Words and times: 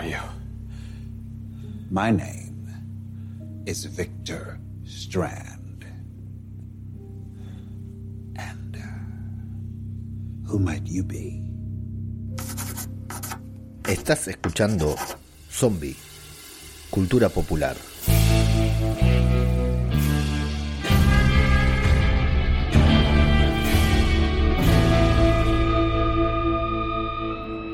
are 0.00 0.08
you? 0.08 0.22
My 1.90 2.10
name 2.10 2.68
is 3.66 3.84
Victor 3.84 4.58
Strand. 4.84 5.84
And 8.36 8.76
uh, 8.76 10.48
who 10.48 10.58
might 10.58 10.86
you 10.86 11.04
be? 11.04 11.44
Estás 13.84 14.28
escuchando 14.28 14.96
Zombie, 15.50 15.96
Cultura 16.90 17.28
Popular. 17.28 17.76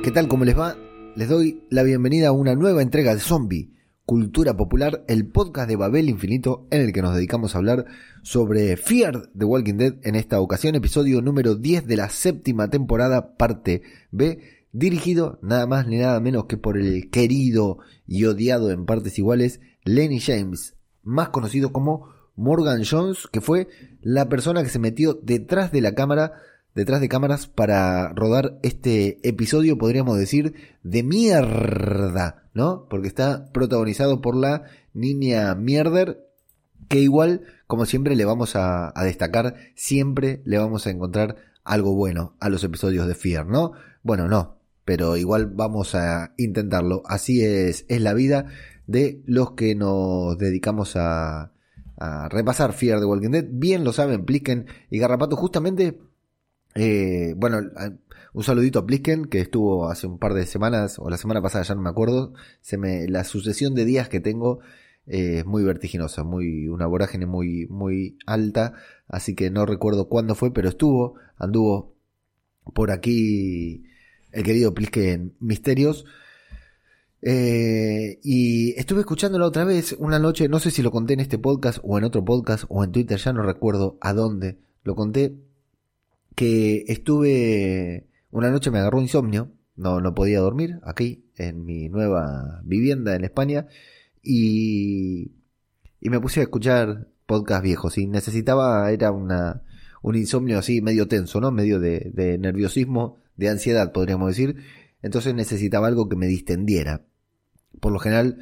¿Qué 0.03 0.11
tal? 0.13 0.27
¿Cómo 0.29 0.45
les 0.45 0.57
va? 0.59 0.86
Les 1.17 1.31
doy 1.31 1.63
la 1.71 1.83
bienvenida 1.83 2.29
a 2.29 2.33
una 2.33 2.55
nueva 2.55 2.83
entrega 2.83 3.15
de 3.15 3.21
Zombie, 3.21 3.73
Cultura 4.05 4.55
Popular, 4.55 5.03
el 5.09 5.27
podcast 5.27 5.67
de 5.67 5.75
Babel 5.75 6.11
Infinito 6.11 6.67
en 6.71 6.83
el 6.83 6.93
que 6.93 7.01
nos 7.01 7.15
dedicamos 7.15 7.55
a 7.55 7.59
hablar 7.59 7.87
sobre 8.23 8.77
Fear 8.77 9.31
the 9.35 9.47
Walking 9.47 9.79
Dead 9.79 9.95
en 10.03 10.15
esta 10.15 10.39
ocasión, 10.41 10.75
episodio 10.75 11.23
número 11.23 11.55
10 11.55 11.87
de 11.87 11.97
la 11.97 12.11
séptima 12.11 12.69
temporada, 12.69 13.35
parte 13.39 13.81
B, 14.11 14.41
dirigido 14.73 15.39
nada 15.41 15.67
más 15.67 15.87
ni 15.87 15.97
nada 15.97 16.21
menos 16.21 16.45
que 16.45 16.59
por 16.59 16.77
el 16.77 17.09
querido 17.09 17.79
y 18.07 18.27
odiado 18.27 18.71
en 18.71 18.85
partes 18.85 19.19
iguales 19.19 19.61
Lenny 19.85 20.21
James, 20.21 20.77
más 21.03 21.31
conocido 21.31 21.73
como 21.73 22.11
Morgan 22.35 22.83
Jones, 22.85 23.27
que 23.33 23.41
fue 23.41 23.69
la 24.03 24.29
persona 24.29 24.63
que 24.63 24.69
se 24.69 24.79
metió 24.79 25.15
detrás 25.15 25.73
de 25.73 25.81
la 25.81 25.95
cámara 25.95 26.35
detrás 26.77 27.01
de 27.01 27.09
cámaras 27.09 27.47
para 27.49 28.11
rodar 28.11 28.59
este 28.63 29.19
episodio, 29.27 29.79
podríamos 29.79 30.19
decir, 30.19 30.55
de 30.83 31.03
mierda, 31.03 32.45
¿no? 32.53 32.87
Porque 32.91 33.09
está 33.09 33.51
protagonizado 33.53 34.21
por 34.21 34.37
la 34.37 34.65
niña 34.93 35.55
Mierder, 35.55 36.29
que 36.89 37.01
igual, 37.01 37.41
como 37.67 37.87
siempre, 37.87 38.15
le 38.15 38.27
vamos 38.27 38.57
a, 38.57 38.93
destacar, 39.03 39.57
siempre 39.75 40.43
le 40.45 40.59
vamos 40.59 40.87
a 40.87 40.91
encontrar 40.91 41.37
algo 41.65 41.95
bueno 41.95 42.37
a 42.41 42.51
los 42.51 42.63
episodios 42.63 43.09
de 43.09 43.15
Fear, 43.15 43.47
¿no? 43.47 43.73
Bueno, 44.03 44.29
no, 44.29 44.59
pero 44.85 45.17
igual 45.17 45.47
vamos 45.47 45.95
a 45.95 46.35
intentarlo. 46.37 47.03
Así 47.07 47.43
es, 47.43 47.87
es 47.89 48.03
la 48.03 48.13
vida 48.13 48.49
de 48.87 49.23
los 49.25 49.53
que 49.53 49.75
nos 49.75 50.37
dedicamos 50.37 50.95
a, 50.97 51.53
a 51.97 52.29
repasar 52.29 52.75
Fear 52.75 53.01
de 53.01 53.07
Walking 53.07 53.31
Dead. 53.31 53.47
Bien 53.49 53.83
lo 53.83 53.95
saben, 53.95 54.27
Pliquen 54.27 54.67
y 54.91 54.99
Garrapato, 54.99 55.37
justamente 55.37 55.99
eh, 56.77 57.35
bueno, 57.37 57.61
un 58.33 58.43
saludito 58.43 58.81
a 58.81 58.87
Plisken, 58.87 59.27
que 59.27 59.41
estuvo 59.41 59.89
hace 59.89 60.07
un 60.07 60.19
par 60.19 60.35
de 60.35 60.47
semanas, 60.47 60.99
o 60.99 61.09
la 61.09 61.17
semana 61.17 61.43
pasada, 61.43 61.65
ya 61.65 61.75
no 61.75 61.83
me 61.83 61.91
acuerdo. 61.91 62.35
La 63.09 63.25
sucesión 63.25 63.75
de 63.75 63.85
días 63.85 64.09
que 64.09 64.21
tengo 64.21 64.61
eh, 65.07 65.39
es 65.39 65.47
muy 65.47 65.63
vertiginosa, 65.65 66.23
muy, 66.25 66.69
una 66.69 66.87
vorágine 66.87 67.27
muy, 67.27 67.67
muy 67.69 68.19
alta, 68.27 68.75
así 69.09 69.35
que 69.35 69.51
no 69.51 69.65
recuerdo 69.65 70.09
cuándo 70.09 70.35
fue, 70.35 70.53
pero 70.53 70.69
estuvo, 70.69 71.15
anduvo 71.39 71.95
por 72.75 72.91
aquí 72.91 73.85
el 74.33 74.43
querido 74.43 74.75
Plisken 74.75 75.35
Misterios. 75.41 76.05
Eh, 77.23 78.21
y 78.23 78.79
estuve 78.79 79.01
escuchándolo 79.01 79.47
otra 79.47 79.65
vez 79.65 79.97
una 79.99 80.19
noche, 80.19 80.49
no 80.49 80.59
sé 80.59 80.71
si 80.71 80.83
lo 80.83 80.91
conté 80.91 81.15
en 81.15 81.21
este 81.21 81.39
podcast 81.39 81.79
o 81.83 81.97
en 81.99 82.05
otro 82.05 82.25
podcast 82.25 82.65
o 82.69 82.85
en 82.85 82.93
Twitter, 82.93 83.19
ya 83.19 83.33
no 83.33 83.43
recuerdo 83.43 83.97
a 84.01 84.13
dónde 84.13 84.59
lo 84.85 84.95
conté, 84.95 85.35
que 86.37 86.85
estuve, 86.87 88.07
una 88.31 88.51
noche 88.51 88.71
me 88.71 88.79
agarró 88.79 89.01
insomnio, 89.01 89.51
no, 89.75 90.01
no 90.01 90.15
podía 90.15 90.39
dormir 90.41 90.79
aquí 90.85 91.25
en 91.37 91.65
mi 91.65 91.89
nueva 91.89 92.61
vivienda 92.63 93.17
en 93.17 93.25
España 93.25 93.67
y, 94.23 95.33
y 96.01 96.11
me 96.11 96.21
puse 96.21 96.41
a 96.41 96.45
escuchar 96.45 97.09
podcast 97.27 97.63
viejos 97.63 97.99
y 97.99 98.07
necesitaba, 98.07 98.91
era 98.93 99.11
una, 99.11 99.63
un 100.03 100.15
insomnio 100.15 100.59
así 100.59 100.83
medio 100.83 101.09
tenso, 101.09 101.41
¿no? 101.41 101.51
Medio 101.51 101.81
de, 101.81 102.13
de 102.15 102.39
nerviosismo, 102.39 103.17
de 103.37 103.49
ansiedad 103.49 103.93
podríamos 103.93 104.29
decir, 104.29 104.57
entonces 105.03 105.35
necesitaba 105.35 105.87
algo 105.89 106.09
que 106.09 106.17
me 106.17 106.27
distendiera. 106.27 107.07
Por 107.81 107.93
lo 107.93 107.99
general 107.99 108.39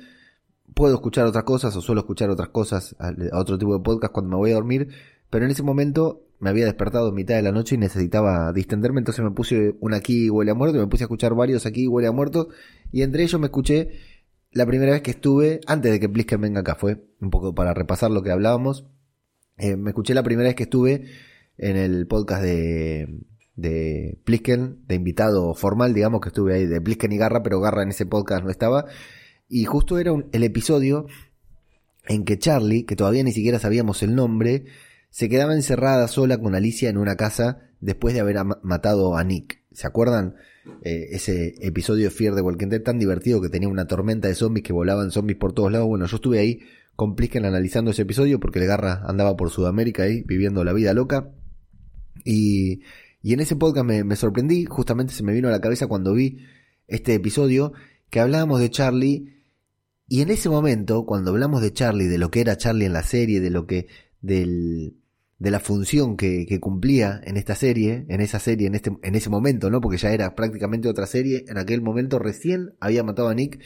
puedo 0.74 0.94
escuchar 0.94 1.26
otras 1.26 1.44
cosas 1.44 1.76
o 1.76 1.80
suelo 1.80 2.00
escuchar 2.00 2.28
otras 2.30 2.48
cosas 2.48 2.96
a 2.98 3.38
otro 3.38 3.56
tipo 3.56 3.76
de 3.76 3.84
podcast 3.84 4.12
cuando 4.12 4.30
me 4.30 4.36
voy 4.36 4.50
a 4.50 4.54
dormir, 4.54 4.88
pero 5.34 5.46
en 5.46 5.50
ese 5.50 5.64
momento 5.64 6.28
me 6.38 6.50
había 6.50 6.64
despertado 6.64 7.08
en 7.08 7.16
mitad 7.16 7.34
de 7.34 7.42
la 7.42 7.50
noche 7.50 7.74
y 7.74 7.78
necesitaba 7.78 8.52
distenderme, 8.52 9.00
entonces 9.00 9.24
me 9.24 9.32
puse 9.32 9.74
un 9.80 9.92
aquí 9.92 10.30
huele 10.30 10.52
a 10.52 10.54
muerto, 10.54 10.78
me 10.78 10.86
puse 10.86 11.02
a 11.02 11.06
escuchar 11.06 11.34
varios 11.34 11.66
aquí 11.66 11.88
huele 11.88 12.06
a 12.06 12.12
muerto, 12.12 12.50
y 12.92 13.02
entre 13.02 13.24
ellos 13.24 13.40
me 13.40 13.46
escuché 13.46 13.98
la 14.52 14.64
primera 14.64 14.92
vez 14.92 15.02
que 15.02 15.10
estuve, 15.10 15.60
antes 15.66 15.90
de 15.90 15.98
que 15.98 16.08
Plisken 16.08 16.40
venga 16.40 16.60
acá, 16.60 16.76
fue 16.76 17.04
un 17.20 17.30
poco 17.30 17.52
para 17.52 17.74
repasar 17.74 18.12
lo 18.12 18.22
que 18.22 18.30
hablábamos, 18.30 18.86
eh, 19.58 19.74
me 19.74 19.90
escuché 19.90 20.14
la 20.14 20.22
primera 20.22 20.50
vez 20.50 20.54
que 20.54 20.62
estuve 20.62 21.06
en 21.58 21.76
el 21.78 22.06
podcast 22.06 22.44
de, 22.44 23.18
de 23.56 24.20
Plisken, 24.22 24.86
de 24.86 24.94
invitado 24.94 25.52
formal, 25.54 25.94
digamos 25.94 26.20
que 26.20 26.28
estuve 26.28 26.54
ahí, 26.54 26.66
de 26.66 26.80
Plisken 26.80 27.10
y 27.10 27.16
Garra, 27.16 27.42
pero 27.42 27.58
Garra 27.58 27.82
en 27.82 27.88
ese 27.88 28.06
podcast 28.06 28.44
no 28.44 28.52
estaba, 28.52 28.84
y 29.48 29.64
justo 29.64 29.98
era 29.98 30.12
el 30.30 30.44
episodio 30.44 31.06
en 32.06 32.24
que 32.24 32.38
Charlie, 32.38 32.84
que 32.84 32.94
todavía 32.94 33.24
ni 33.24 33.32
siquiera 33.32 33.58
sabíamos 33.58 34.04
el 34.04 34.14
nombre, 34.14 34.66
se 35.14 35.28
quedaba 35.28 35.54
encerrada 35.54 36.08
sola 36.08 36.38
con 36.38 36.56
Alicia 36.56 36.90
en 36.90 36.98
una 36.98 37.14
casa 37.14 37.70
después 37.78 38.14
de 38.14 38.20
haber 38.20 38.36
matado 38.64 39.16
a 39.16 39.22
Nick. 39.22 39.62
¿Se 39.70 39.86
acuerdan? 39.86 40.34
Eh, 40.82 41.10
ese 41.12 41.54
episodio 41.60 42.06
de 42.06 42.10
Fear 42.10 42.34
de 42.34 42.42
Walking 42.42 42.66
Dead 42.66 42.82
tan 42.82 42.98
divertido 42.98 43.40
que 43.40 43.48
tenía 43.48 43.68
una 43.68 43.86
tormenta 43.86 44.26
de 44.26 44.34
zombies 44.34 44.64
que 44.64 44.72
volaban 44.72 45.12
zombies 45.12 45.38
por 45.38 45.52
todos 45.52 45.70
lados. 45.70 45.86
Bueno, 45.86 46.06
yo 46.06 46.16
estuve 46.16 46.40
ahí 46.40 46.62
con 46.96 47.14
Plisken 47.14 47.44
analizando 47.44 47.92
ese 47.92 48.02
episodio 48.02 48.40
porque 48.40 48.58
el 48.58 48.66
Garra 48.66 49.04
andaba 49.06 49.36
por 49.36 49.50
Sudamérica 49.50 50.02
ahí 50.02 50.22
viviendo 50.22 50.64
la 50.64 50.72
vida 50.72 50.92
loca. 50.94 51.30
Y, 52.24 52.80
y 53.22 53.34
en 53.34 53.38
ese 53.38 53.54
podcast 53.54 53.86
me, 53.86 54.02
me 54.02 54.16
sorprendí, 54.16 54.64
justamente 54.64 55.14
se 55.14 55.22
me 55.22 55.32
vino 55.32 55.46
a 55.46 55.52
la 55.52 55.60
cabeza 55.60 55.86
cuando 55.86 56.12
vi 56.12 56.40
este 56.88 57.14
episodio 57.14 57.72
que 58.10 58.18
hablábamos 58.18 58.58
de 58.58 58.68
Charlie 58.68 59.44
y 60.08 60.22
en 60.22 60.30
ese 60.30 60.48
momento, 60.48 61.06
cuando 61.06 61.30
hablamos 61.30 61.62
de 61.62 61.72
Charlie, 61.72 62.08
de 62.08 62.18
lo 62.18 62.32
que 62.32 62.40
era 62.40 62.56
Charlie 62.56 62.86
en 62.86 62.92
la 62.92 63.04
serie, 63.04 63.40
de 63.40 63.50
lo 63.50 63.68
que, 63.68 63.86
del, 64.20 64.96
de 65.38 65.50
la 65.50 65.60
función 65.60 66.16
que, 66.16 66.46
cumplía 66.60 67.20
en 67.24 67.36
esta 67.36 67.54
serie, 67.54 68.06
en 68.08 68.20
esa 68.20 68.38
serie, 68.38 68.66
en, 68.66 68.74
este, 68.74 68.96
en 69.02 69.14
ese 69.14 69.30
momento, 69.30 69.70
¿no? 69.70 69.80
Porque 69.80 69.98
ya 69.98 70.12
era 70.12 70.34
prácticamente 70.34 70.88
otra 70.88 71.06
serie, 71.06 71.44
en 71.48 71.58
aquel 71.58 71.82
momento 71.82 72.18
recién 72.18 72.74
había 72.80 73.02
matado 73.02 73.28
a 73.28 73.34
Nick, 73.34 73.60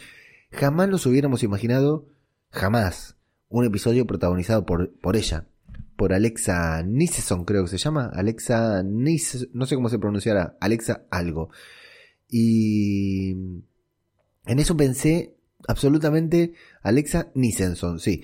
jamás 0.51 0.89
nos 0.89 1.07
hubiéramos 1.07 1.43
imaginado, 1.43 2.09
jamás, 2.51 3.17
un 3.49 3.65
episodio 3.65 4.07
protagonizado 4.07 4.65
por, 4.67 4.93
por 5.01 5.17
ella, 5.17 5.47
por 5.97 6.13
Alexa 6.13 6.83
Niseson, 6.85 7.45
creo 7.45 7.65
que 7.65 7.71
se 7.71 7.79
llama, 7.79 8.11
Alexa 8.15 8.83
Nis, 8.85 9.49
no 9.53 9.67
sé 9.67 9.75
cómo 9.75 9.89
se 9.89 9.99
pronunciará, 9.99 10.57
Alexa 10.61 11.07
algo. 11.11 11.51
Y 12.29 13.33
en 14.47 14.59
eso 14.59 14.77
pensé 14.77 15.35
absolutamente 15.67 16.53
Alexa 16.83 17.31
Nisenson, 17.35 17.99
sí. 17.99 18.23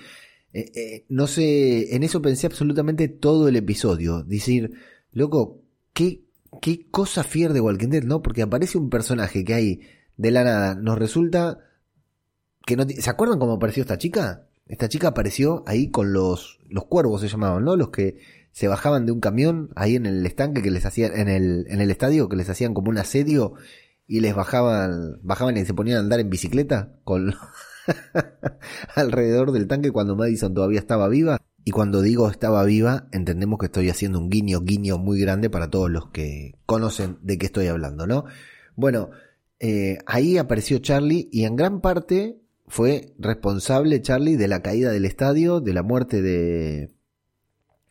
Eh, 0.54 0.70
eh, 0.76 1.04
no 1.08 1.26
sé, 1.26 1.96
en 1.96 2.04
eso 2.04 2.22
pensé 2.22 2.46
absolutamente 2.46 3.08
todo 3.08 3.48
el 3.48 3.56
episodio. 3.56 4.22
Decir, 4.22 4.72
loco, 5.12 5.62
¿qué, 5.92 6.22
qué 6.62 6.86
cosa 6.90 7.24
fier 7.24 7.52
de 7.52 7.60
Walking 7.60 7.88
Dead, 7.88 8.04
¿no? 8.04 8.22
Porque 8.22 8.42
aparece 8.42 8.78
un 8.78 8.88
personaje 8.88 9.44
que 9.44 9.54
hay 9.54 9.80
de 10.16 10.30
la 10.30 10.44
nada. 10.44 10.76
Nos 10.76 10.96
resulta 10.96 11.58
que 12.64 12.76
no... 12.76 12.84
¿Se 12.88 13.10
acuerdan 13.10 13.40
cómo 13.40 13.54
apareció 13.54 13.80
esta 13.82 13.98
chica? 13.98 14.46
Esta 14.66 14.88
chica 14.88 15.08
apareció 15.08 15.64
ahí 15.66 15.90
con 15.90 16.12
los, 16.12 16.60
los 16.68 16.86
cuervos 16.86 17.20
se 17.20 17.28
llamaban, 17.28 17.64
¿no? 17.64 17.74
Los 17.76 17.90
que 17.90 18.18
se 18.52 18.68
bajaban 18.68 19.06
de 19.06 19.12
un 19.12 19.20
camión 19.20 19.70
ahí 19.74 19.96
en 19.96 20.06
el 20.06 20.24
estanque 20.24 20.62
que 20.62 20.70
les 20.70 20.86
hacían, 20.86 21.18
en 21.18 21.28
el, 21.28 21.66
en 21.68 21.80
el 21.80 21.90
estadio, 21.90 22.28
que 22.28 22.36
les 22.36 22.48
hacían 22.48 22.74
como 22.74 22.90
un 22.90 22.98
asedio 22.98 23.54
y 24.06 24.20
les 24.20 24.36
bajaban, 24.36 25.18
bajaban 25.22 25.56
y 25.56 25.64
se 25.64 25.74
ponían 25.74 25.96
a 25.96 26.00
andar 26.00 26.20
en 26.20 26.30
bicicleta 26.30 26.92
con, 27.02 27.34
alrededor 28.94 29.52
del 29.52 29.66
tanque 29.66 29.90
cuando 29.90 30.16
Madison 30.16 30.54
todavía 30.54 30.78
estaba 30.78 31.08
viva. 31.08 31.40
Y 31.64 31.70
cuando 31.70 32.02
digo 32.02 32.28
estaba 32.28 32.62
viva, 32.64 33.08
entendemos 33.12 33.58
que 33.58 33.66
estoy 33.66 33.88
haciendo 33.88 34.18
un 34.18 34.28
guiño, 34.28 34.60
guiño 34.60 34.98
muy 34.98 35.18
grande 35.20 35.48
para 35.48 35.70
todos 35.70 35.90
los 35.90 36.10
que 36.10 36.56
conocen 36.66 37.18
de 37.22 37.38
qué 37.38 37.46
estoy 37.46 37.68
hablando, 37.68 38.06
¿no? 38.06 38.26
Bueno, 38.76 39.10
eh, 39.60 39.98
ahí 40.04 40.36
apareció 40.36 40.78
Charlie 40.78 41.28
y 41.32 41.44
en 41.44 41.56
gran 41.56 41.80
parte 41.80 42.38
fue 42.66 43.14
responsable 43.18 44.02
Charlie 44.02 44.36
de 44.36 44.48
la 44.48 44.62
caída 44.62 44.90
del 44.90 45.06
estadio, 45.06 45.60
de 45.60 45.72
la 45.72 45.82
muerte 45.82 46.20
de, 46.20 46.92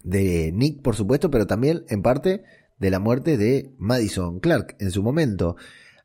de 0.04 0.51
Nick, 0.54 0.84
por 0.84 0.95
supuesto, 0.95 1.31
pero 1.31 1.48
también 1.48 1.84
en 1.90 2.04
parte 2.04 2.44
de 2.78 2.92
la 2.92 3.00
muerte 3.00 3.38
de 3.38 3.74
Madison 3.80 4.40
Clark 4.40 4.75
en 4.80 4.92
su 4.92 5.01
momento. 5.01 5.56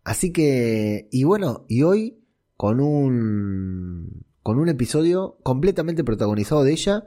Así 0.05 0.32
que, 0.32 1.08
y 1.11 1.25
bueno, 1.25 1.67
y 1.69 1.82
hoy 1.82 2.19
con 2.58 2.81
un, 2.81 4.25
con 4.43 4.58
un 4.58 4.69
episodio 4.69 5.38
completamente 5.44 6.02
protagonizado 6.02 6.64
de 6.64 6.72
ella. 6.72 7.06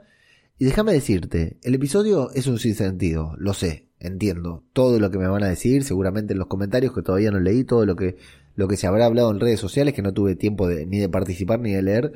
Y 0.58 0.64
déjame 0.64 0.94
decirte, 0.94 1.58
el 1.62 1.74
episodio 1.74 2.30
es 2.32 2.46
un 2.46 2.58
sinsentido, 2.58 3.34
lo 3.36 3.52
sé. 3.52 3.86
entiendo 4.00 4.64
todo 4.72 4.98
lo 4.98 5.10
que 5.10 5.18
me 5.18 5.28
van 5.28 5.42
a 5.42 5.48
decir, 5.48 5.84
seguramente 5.84 6.32
en 6.32 6.38
los 6.38 6.48
comentarios 6.48 6.94
que 6.94 7.02
todavía 7.02 7.30
no 7.30 7.38
leí, 7.38 7.64
todo 7.64 7.84
lo 7.84 7.96
que, 7.96 8.16
lo 8.54 8.66
que 8.66 8.78
se 8.78 8.86
habrá 8.86 9.04
hablado 9.04 9.30
en 9.30 9.40
redes 9.40 9.60
sociales 9.60 9.92
que 9.92 10.00
no 10.00 10.14
tuve 10.14 10.36
tiempo 10.36 10.66
de, 10.66 10.86
ni 10.86 10.98
de 10.98 11.10
participar 11.10 11.60
ni 11.60 11.72
de 11.72 11.82
leer. 11.82 12.14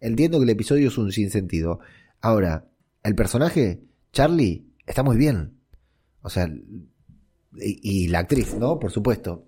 Entiendo 0.00 0.38
que 0.38 0.44
el 0.44 0.50
episodio 0.50 0.88
es 0.88 0.96
un 0.96 1.12
sinsentido. 1.12 1.80
Ahora, 2.22 2.70
el 3.02 3.14
personaje, 3.14 3.82
Charlie, 4.12 4.64
está 4.86 5.02
muy 5.02 5.18
bien. 5.18 5.58
O 6.22 6.30
sea, 6.30 6.50
y, 7.60 8.08
la 8.08 8.20
actriz, 8.20 8.54
¿no? 8.54 8.78
Por 8.78 8.92
supuesto. 8.92 9.44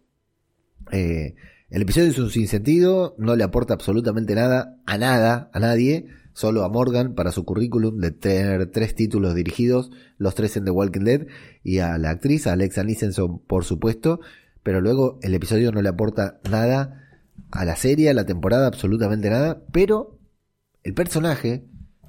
Eh, 0.93 1.35
el 1.71 1.83
episodio 1.83 2.09
es 2.09 2.19
un 2.19 2.31
sinsentido, 2.31 3.15
no 3.17 3.37
le 3.37 3.45
aporta 3.45 3.75
absolutamente 3.75 4.35
nada 4.35 4.77
a 4.87 4.99
nada, 4.99 5.51
a 5.53 5.61
nadie, 5.61 6.07
solo 6.33 6.65
a 6.65 6.69
Morgan 6.69 7.15
para 7.15 7.31
su 7.31 7.45
currículum 7.45 7.99
de 7.99 8.11
tener 8.11 8.67
tres 8.73 8.97
títulos 8.97 9.37
dirigidos, 9.37 9.93
los 10.19 10.35
tres 10.35 10.57
en 10.57 10.65
The 10.65 10.73
Walking 10.73 11.05
Dead, 11.05 11.27
y 11.63 11.79
a 11.79 11.97
la 11.97 12.11
actriz, 12.11 12.49
a 12.49 12.55
Alexa 12.55 12.83
Nissenson, 12.83 13.39
por 13.47 13.65
supuesto, 13.65 14.21
pero 14.65 14.81
luego 14.81 15.21
el 15.23 15.33
episodio 15.33 15.71
no 15.71 15.81
le 15.81 15.89
aporta 15.89 16.41
nada 16.51 17.09
a 17.53 17.65
la 17.65 17.77
serie, 17.77 18.11
a 18.11 18.15
la 18.15 18.27
temporada, 18.27 18.67
absolutamente 18.67 19.31
nada, 19.31 19.63
pero 19.71 20.19
el 20.83 20.95
personaje 20.95 21.67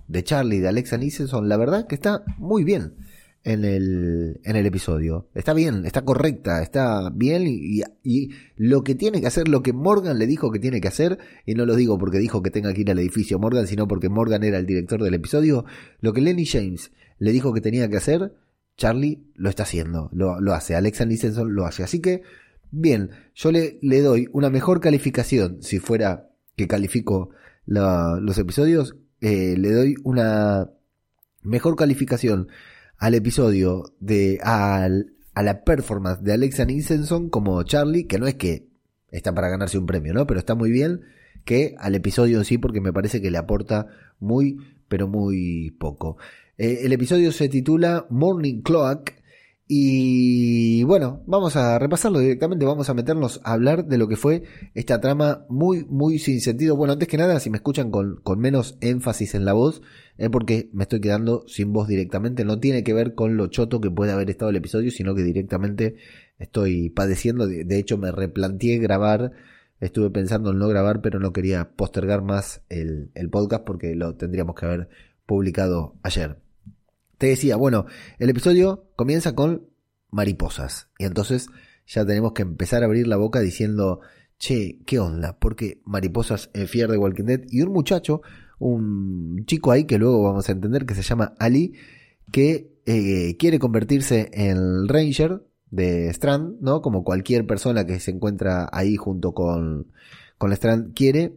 de 0.08 0.24
Charlie, 0.24 0.60
de 0.60 0.69
Alexa 0.69 0.98
Nissenson, 0.98 1.48
la 1.48 1.58
verdad 1.58 1.86
que 1.86 1.96
está 1.96 2.24
muy 2.38 2.63
bien 2.63 2.96
en 3.44 3.66
el, 3.66 4.40
en 4.44 4.56
el 4.56 4.66
episodio. 4.66 5.28
Está 5.34 5.54
bien, 5.54 5.86
está 5.86 6.04
correcta, 6.04 6.62
está 6.62 7.10
bien 7.14 7.48
y, 7.48 7.82
y, 8.04 8.30
lo 8.56 8.84
que 8.84 8.96
tiene 8.96 9.20
que 9.20 9.28
hacer, 9.28 9.48
lo 9.48 9.64
que 9.64 9.74
Morgan 9.74 10.20
le 10.20 10.28
dijo 10.28 10.52
que 10.52 10.60
tiene 10.60 10.80
que 10.80 10.88
hacer, 10.88 11.18
y 11.46 11.56
no 11.56 11.66
lo 11.66 11.76
digo 11.76 11.98
porque 11.98 12.20
dijo 12.20 12.44
que 12.44 12.52
tenga 12.52 12.74
que 12.74 12.82
ir 12.82 12.92
al 12.92 13.00
edificio 13.00 13.40
Morgan, 13.40 13.68
sino 13.68 13.88
porque 13.88 14.10
Morgan 14.10 14.44
era 14.44 14.60
el 14.60 14.66
director 14.66 15.02
del 15.02 15.16
episodio, 15.16 15.66
lo 16.02 16.14
que 16.14 16.22
Lenny 16.22 16.46
James 16.46 16.92
le 17.18 17.32
dijo 17.32 17.54
que 17.54 17.62
tenía 17.62 17.90
que 17.90 17.98
hacer, 17.98 18.34
Charlie 18.78 19.24
lo 19.36 19.50
está 19.50 19.64
haciendo, 19.64 20.10
lo, 20.14 20.40
lo 20.40 20.54
hace, 20.54 20.76
Alexa 20.76 21.06
Nissenson 21.06 21.54
lo 21.54 21.66
hace. 21.66 21.84
Así 21.84 22.00
que, 22.00 22.22
bien, 22.70 23.10
yo 23.34 23.52
le, 23.52 23.80
le 23.82 24.02
doy 24.02 24.28
una 24.34 24.50
mejor 24.50 24.80
calificación, 24.82 25.62
si 25.62 25.80
fuera 25.80 26.30
que 26.56 26.68
califico 26.68 27.30
los 27.66 28.38
episodios, 28.38 28.96
eh, 29.22 29.56
le 29.58 29.72
doy 29.72 29.96
una 30.04 30.72
mejor 31.44 31.76
calificación 31.76 32.48
al 33.01 33.15
episodio 33.15 33.95
de 34.00 34.39
a 34.44 34.88
la 35.42 35.63
performance 35.63 36.21
de 36.21 36.33
Alexa 36.33 36.65
Nissenson 36.65 37.30
como 37.31 37.63
Charlie, 37.63 38.06
que 38.06 38.19
no 38.19 38.27
es 38.27 38.36
que 38.36 38.68
está 39.09 39.33
para 39.33 39.50
ganarse 39.50 39.80
un 39.80 39.88
premio, 39.88 40.13
¿no? 40.13 40.27
Pero 40.27 40.39
está 40.39 40.53
muy 40.53 40.69
bien 40.69 41.01
que 41.44 41.74
al 41.80 41.95
episodio 41.95 42.44
sí 42.44 42.59
porque 42.59 42.80
me 42.80 42.94
parece 42.94 43.19
que 43.19 43.31
le 43.31 43.39
aporta 43.39 43.88
muy 44.19 44.59
pero 44.88 45.07
muy 45.07 45.71
poco. 45.80 46.18
Eh, 46.59 46.81
el 46.83 46.94
episodio 46.94 47.31
se 47.31 47.50
titula 47.50 48.06
Morning 48.12 48.62
Cloak 48.62 49.13
y 49.74 50.84
bueno, 50.84 51.24
vamos 51.28 51.56
a 51.56 51.80
repasarlo 51.80 52.20
directamente, 52.20 52.66
vamos 52.66 52.90
a 52.90 52.94
meternos 52.94 53.40
a 53.46 53.54
hablar 53.54 53.86
de 53.86 53.98
lo 53.98 54.10
que 54.10 54.18
fue 54.18 54.44
esta 54.74 55.00
trama 55.00 55.46
muy, 55.48 55.86
muy 55.86 56.20
sin 56.20 56.42
sentido. 56.42 56.76
Bueno, 56.76 56.92
antes 56.92 57.08
que 57.08 57.16
nada, 57.16 57.40
si 57.40 57.50
me 57.50 57.56
escuchan 57.56 57.90
con, 57.90 58.18
con 58.18 58.38
menos 58.38 58.78
énfasis 58.82 59.34
en 59.34 59.46
la 59.46 59.54
voz, 59.54 59.82
es 60.18 60.30
porque 60.30 60.70
me 60.74 60.84
estoy 60.84 61.00
quedando 61.00 61.46
sin 61.48 61.72
voz 61.72 61.88
directamente. 61.88 62.44
No 62.44 62.60
tiene 62.60 62.84
que 62.84 62.94
ver 62.94 63.16
con 63.16 63.38
lo 63.38 63.48
choto 63.48 63.80
que 63.80 63.90
puede 63.90 64.12
haber 64.12 64.30
estado 64.30 64.50
el 64.50 64.58
episodio, 64.58 64.92
sino 64.92 65.16
que 65.16 65.24
directamente 65.24 65.96
estoy 66.38 66.90
padeciendo. 66.90 67.48
De, 67.48 67.80
hecho, 67.80 67.98
me 67.98 68.12
replanteé 68.12 68.78
grabar. 68.78 69.32
Estuve 69.80 70.10
pensando 70.10 70.52
en 70.52 70.60
no 70.60 70.68
grabar, 70.68 71.00
pero 71.02 71.18
no 71.22 71.32
quería 71.32 71.72
postergar 71.78 72.24
más 72.24 72.62
el, 72.68 73.12
el 73.16 73.30
podcast 73.30 73.64
porque 73.64 73.96
lo 73.96 74.16
tendríamos 74.16 74.54
que 74.56 74.66
haber 74.66 74.90
publicado 75.26 75.96
ayer. 76.04 76.50
Te 77.22 77.28
decía, 77.28 77.56
bueno, 77.56 77.86
el 78.18 78.32
episodio 78.32 78.90
comienza 78.96 79.36
con 79.36 79.70
mariposas. 80.10 80.90
Y 80.98 81.06
entonces 81.06 81.50
ya 81.86 82.04
tenemos 82.04 82.32
que 82.34 82.42
empezar 82.42 82.82
a 82.82 82.88
abrir 82.88 83.06
la 83.06 83.18
boca 83.18 83.42
diciendo, 83.42 84.00
che, 84.40 84.80
¿qué 84.88 84.98
onda? 84.98 85.38
Porque 85.38 85.84
mariposas 85.86 86.50
en 86.56 86.68
Fear 86.68 86.90
de 86.90 86.98
Walking 86.98 87.26
Dead. 87.26 87.42
Y 87.48 87.62
un 87.62 87.74
muchacho, 87.74 88.24
un 88.58 89.46
chico 89.46 89.72
ahí 89.72 89.84
que 89.84 90.00
luego 90.00 90.24
vamos 90.24 90.50
a 90.50 90.54
entender 90.54 90.88
que 90.88 90.96
se 90.96 91.04
llama 91.04 91.36
Ali, 91.38 91.74
que 92.32 92.74
eh, 92.88 93.38
quiere 93.38 93.60
convertirse 93.60 94.32
en 94.34 94.88
Ranger 94.88 95.44
de 95.70 96.10
Strand, 96.10 96.60
¿no? 96.60 96.82
Como 96.82 97.04
cualquier 97.04 97.46
persona 97.46 97.86
que 97.86 98.00
se 98.00 98.10
encuentra 98.10 98.68
ahí 98.74 98.96
junto 98.96 99.36
con, 99.36 99.92
con 100.40 100.54
Strand 100.54 100.96
quiere, 100.96 101.36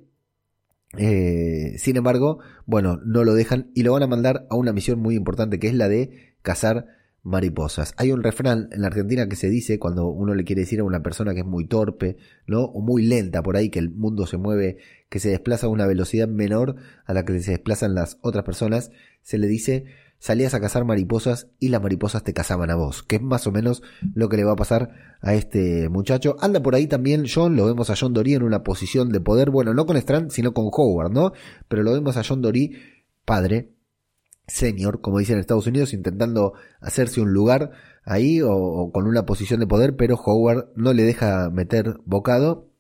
eh, 0.96 1.75
sin 1.79 1.96
embargo, 1.96 2.38
bueno, 2.67 2.99
no 3.05 3.25
lo 3.25 3.35
dejan 3.35 3.70
y 3.75 3.82
lo 3.82 3.93
van 3.93 4.02
a 4.02 4.06
mandar 4.06 4.46
a 4.50 4.56
una 4.56 4.73
misión 4.73 4.99
muy 5.00 5.14
importante 5.14 5.58
que 5.58 5.69
es 5.69 5.75
la 5.75 5.88
de 5.88 6.35
cazar 6.43 6.87
mariposas. 7.25 7.94
Hay 7.96 8.12
un 8.12 8.23
refrán 8.23 8.69
en 8.70 8.82
la 8.82 8.88
Argentina 8.88 9.26
que 9.29 9.37
se 9.37 9.49
dice 9.49 9.79
cuando 9.79 10.08
uno 10.08 10.35
le 10.35 10.44
quiere 10.44 10.61
decir 10.61 10.81
a 10.81 10.85
una 10.85 11.02
persona 11.02 11.32
que 11.32 11.41
es 11.41 11.46
muy 11.46 11.67
torpe, 11.67 12.19
¿no? 12.46 12.64
O 12.64 12.81
muy 12.81 13.02
lenta 13.02 13.43
por 13.43 13.56
ahí, 13.56 13.70
que 13.70 13.79
el 13.79 13.91
mundo 13.91 14.26
se 14.26 14.37
mueve, 14.37 14.76
que 15.08 15.19
se 15.19 15.31
desplaza 15.31 15.67
a 15.67 15.70
una 15.70 15.87
velocidad 15.87 16.29
menor 16.29 16.76
a 17.06 17.14
la 17.14 17.25
que 17.25 17.40
se 17.40 17.52
desplazan 17.52 17.94
las 17.94 18.19
otras 18.20 18.44
personas, 18.44 18.90
se 19.23 19.38
le 19.38 19.47
dice 19.47 19.87
salías 20.19 20.55
a 20.55 20.61
cazar 20.61 20.84
mariposas 20.84 21.49
y 21.58 21.69
las 21.69 21.82
mariposas 21.82 22.25
te 22.25 22.32
cazaban 22.32 22.70
a 22.70 22.76
vos, 22.76 23.02
que 23.02 23.16
es 23.16 23.22
más 23.22 23.46
o 23.46 23.52
menos 23.52 23.82
lo 24.14 24.28
que 24.28 24.37
le 24.37 24.44
va 24.44 24.52
a 24.52 24.56
pasar 24.56 24.90
a 25.20 25.34
este 25.34 25.88
muchacho. 25.88 26.37
Anda 26.40 26.62
por 26.62 26.75
ahí 26.75 26.87
también 26.87 27.25
John, 27.32 27.56
lo 27.56 27.66
vemos 27.66 27.90
a 27.90 27.94
John 27.99 28.14
Dory 28.14 28.34
en 28.34 28.43
una 28.43 28.62
posición 28.62 29.11
de 29.11 29.20
poder, 29.20 29.50
bueno, 29.50 29.75
no 29.75 29.87
con 29.87 29.96
Strand, 29.96 30.31
sino 30.31 30.55
con 30.55 30.70
Howard, 30.72 31.12
¿no? 31.12 31.32
Pero 31.69 31.82
lo 31.82 31.93
vemos 31.93 32.16
a 32.16 32.22
John 32.26 32.40
Dory, 32.40 32.76
padre, 33.25 33.75
senior, 34.46 35.00
como 35.00 35.19
dicen 35.19 35.34
en 35.34 35.40
Estados 35.40 35.66
Unidos, 35.66 35.93
intentando 35.93 36.55
hacerse 36.81 37.20
un 37.20 37.32
lugar 37.32 37.70
ahí 38.05 38.40
o, 38.40 38.52
o 38.52 38.93
con 38.93 39.06
una 39.06 39.26
posición 39.26 39.61
de 39.61 39.66
poder, 39.66 39.96
pero 39.96 40.16
Howard 40.16 40.69
no 40.75 40.93
le 40.93 41.02
deja 41.02 41.50
meter 41.50 41.99
bocado. 42.05 42.70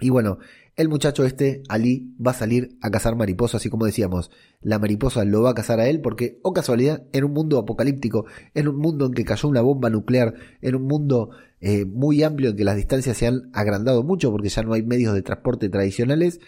Y 0.00 0.10
bueno, 0.10 0.38
el 0.76 0.90
muchacho 0.90 1.24
este, 1.24 1.62
Ali, 1.68 2.14
va 2.24 2.32
a 2.32 2.34
salir 2.34 2.76
a 2.82 2.90
cazar 2.90 3.16
mariposas 3.16 3.64
y 3.64 3.70
como 3.70 3.86
decíamos, 3.86 4.30
la 4.60 4.78
mariposa 4.78 5.24
lo 5.24 5.42
va 5.42 5.50
a 5.50 5.54
cazar 5.54 5.80
a 5.80 5.88
él 5.88 6.02
porque, 6.02 6.38
o 6.42 6.50
oh 6.50 6.52
casualidad, 6.52 7.06
en 7.12 7.24
un 7.24 7.32
mundo 7.32 7.58
apocalíptico, 7.58 8.26
en 8.54 8.68
un 8.68 8.76
mundo 8.76 9.06
en 9.06 9.14
que 9.14 9.24
cayó 9.24 9.48
una 9.48 9.62
bomba 9.62 9.88
nuclear, 9.88 10.34
en 10.60 10.74
un 10.74 10.82
mundo 10.82 11.30
eh, 11.60 11.86
muy 11.86 12.22
amplio 12.22 12.50
en 12.50 12.56
que 12.56 12.64
las 12.64 12.76
distancias 12.76 13.16
se 13.16 13.26
han 13.26 13.50
agrandado 13.54 14.02
mucho 14.02 14.30
porque 14.30 14.50
ya 14.50 14.62
no 14.62 14.74
hay 14.74 14.82
medios 14.82 15.14
de 15.14 15.22
transporte 15.22 15.70
tradicionales, 15.70 16.40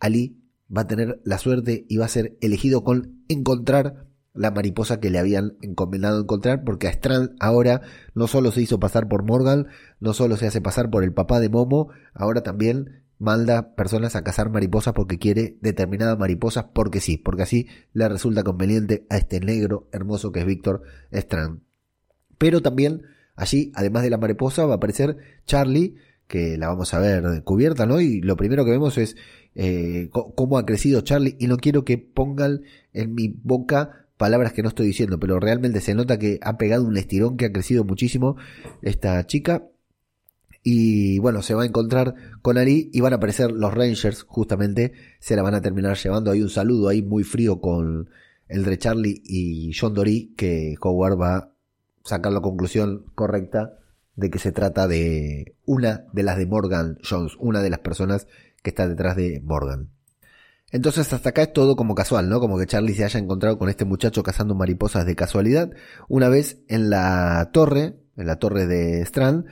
Ali 0.00 0.40
va 0.74 0.82
a 0.82 0.86
tener 0.86 1.20
la 1.24 1.36
suerte 1.36 1.84
y 1.86 1.98
va 1.98 2.06
a 2.06 2.08
ser 2.08 2.38
elegido 2.40 2.84
con 2.84 3.22
encontrar 3.28 4.08
la 4.32 4.50
mariposa 4.50 4.98
que 4.98 5.10
le 5.10 5.18
habían 5.18 5.56
encomendado 5.60 6.20
encontrar, 6.20 6.64
porque 6.64 6.88
a 6.88 6.90
Strand 6.90 7.36
ahora 7.38 7.82
no 8.14 8.26
solo 8.26 8.50
se 8.50 8.62
hizo 8.62 8.80
pasar 8.80 9.08
por 9.08 9.24
Morgan, 9.24 9.68
no 10.00 10.12
solo 10.12 10.36
se 10.36 10.46
hace 10.46 10.60
pasar 10.60 10.90
por 10.90 11.04
el 11.04 11.12
papá 11.12 11.38
de 11.38 11.48
Momo, 11.50 11.90
ahora 12.14 12.42
también 12.42 13.03
manda 13.24 13.74
personas 13.74 14.14
a 14.14 14.22
cazar 14.22 14.50
mariposas 14.50 14.92
porque 14.94 15.18
quiere 15.18 15.56
determinadas 15.60 16.18
mariposas 16.18 16.66
porque 16.74 17.00
sí, 17.00 17.16
porque 17.16 17.42
así 17.42 17.66
le 17.92 18.08
resulta 18.08 18.44
conveniente 18.44 19.06
a 19.10 19.16
este 19.16 19.40
negro 19.40 19.88
hermoso 19.92 20.30
que 20.30 20.40
es 20.40 20.46
Víctor 20.46 20.82
Strand. 21.10 21.60
Pero 22.38 22.60
también 22.60 23.02
allí, 23.34 23.72
además 23.74 24.02
de 24.02 24.10
la 24.10 24.18
mariposa, 24.18 24.66
va 24.66 24.74
a 24.74 24.76
aparecer 24.76 25.16
Charlie, 25.46 25.96
que 26.28 26.58
la 26.58 26.68
vamos 26.68 26.94
a 26.94 26.98
ver 26.98 27.42
cubierta, 27.42 27.86
¿no? 27.86 28.00
Y 28.00 28.20
lo 28.20 28.36
primero 28.36 28.64
que 28.64 28.70
vemos 28.70 28.98
es 28.98 29.16
eh, 29.54 30.10
cómo 30.10 30.58
ha 30.58 30.66
crecido 30.66 31.00
Charlie 31.00 31.36
y 31.38 31.46
no 31.46 31.56
quiero 31.56 31.84
que 31.84 31.98
pongan 31.98 32.62
en 32.92 33.14
mi 33.14 33.28
boca 33.28 34.06
palabras 34.16 34.52
que 34.52 34.62
no 34.62 34.68
estoy 34.68 34.86
diciendo, 34.86 35.18
pero 35.18 35.40
realmente 35.40 35.80
se 35.80 35.94
nota 35.94 36.18
que 36.18 36.38
ha 36.42 36.56
pegado 36.56 36.84
un 36.84 36.96
estirón 36.96 37.36
que 37.36 37.46
ha 37.46 37.52
crecido 37.52 37.84
muchísimo 37.84 38.36
esta 38.82 39.26
chica 39.26 39.64
y 40.66 41.18
bueno, 41.18 41.42
se 41.42 41.54
va 41.54 41.62
a 41.62 41.66
encontrar 41.66 42.14
con 42.40 42.56
Ali 42.56 42.90
y 42.92 43.02
van 43.02 43.12
a 43.12 43.16
aparecer 43.16 43.52
los 43.52 43.74
Rangers, 43.74 44.22
justamente, 44.22 44.92
se 45.20 45.36
la 45.36 45.42
van 45.42 45.54
a 45.54 45.60
terminar 45.60 45.98
llevando. 45.98 46.30
Hay 46.30 46.40
un 46.40 46.48
saludo 46.48 46.88
ahí 46.88 47.02
muy 47.02 47.22
frío 47.22 47.60
con 47.60 48.08
el 48.48 48.64
de 48.64 48.78
Charlie 48.78 49.22
y 49.24 49.72
John 49.78 49.92
Dory, 49.92 50.32
que 50.38 50.74
Howard 50.80 51.20
va 51.20 51.36
a 51.36 51.52
sacar 52.02 52.32
la 52.32 52.40
conclusión 52.40 53.04
correcta 53.14 53.78
de 54.16 54.30
que 54.30 54.38
se 54.38 54.52
trata 54.52 54.88
de 54.88 55.54
una 55.66 56.06
de 56.14 56.22
las 56.22 56.38
de 56.38 56.46
Morgan 56.46 56.98
Jones, 57.08 57.34
una 57.38 57.60
de 57.60 57.68
las 57.68 57.80
personas 57.80 58.26
que 58.62 58.70
está 58.70 58.88
detrás 58.88 59.16
de 59.16 59.42
Morgan. 59.44 59.90
Entonces 60.72 61.12
hasta 61.12 61.28
acá 61.28 61.42
es 61.42 61.52
todo 61.52 61.76
como 61.76 61.94
casual, 61.94 62.30
¿no? 62.30 62.40
Como 62.40 62.58
que 62.58 62.66
Charlie 62.66 62.94
se 62.94 63.04
haya 63.04 63.20
encontrado 63.20 63.58
con 63.58 63.68
este 63.68 63.84
muchacho 63.84 64.22
cazando 64.22 64.54
mariposas 64.54 65.04
de 65.04 65.14
casualidad. 65.14 65.70
Una 66.08 66.30
vez 66.30 66.62
en 66.68 66.88
la 66.88 67.50
torre, 67.52 67.96
en 68.16 68.26
la 68.26 68.38
torre 68.38 68.66
de 68.66 69.02
Strand, 69.02 69.44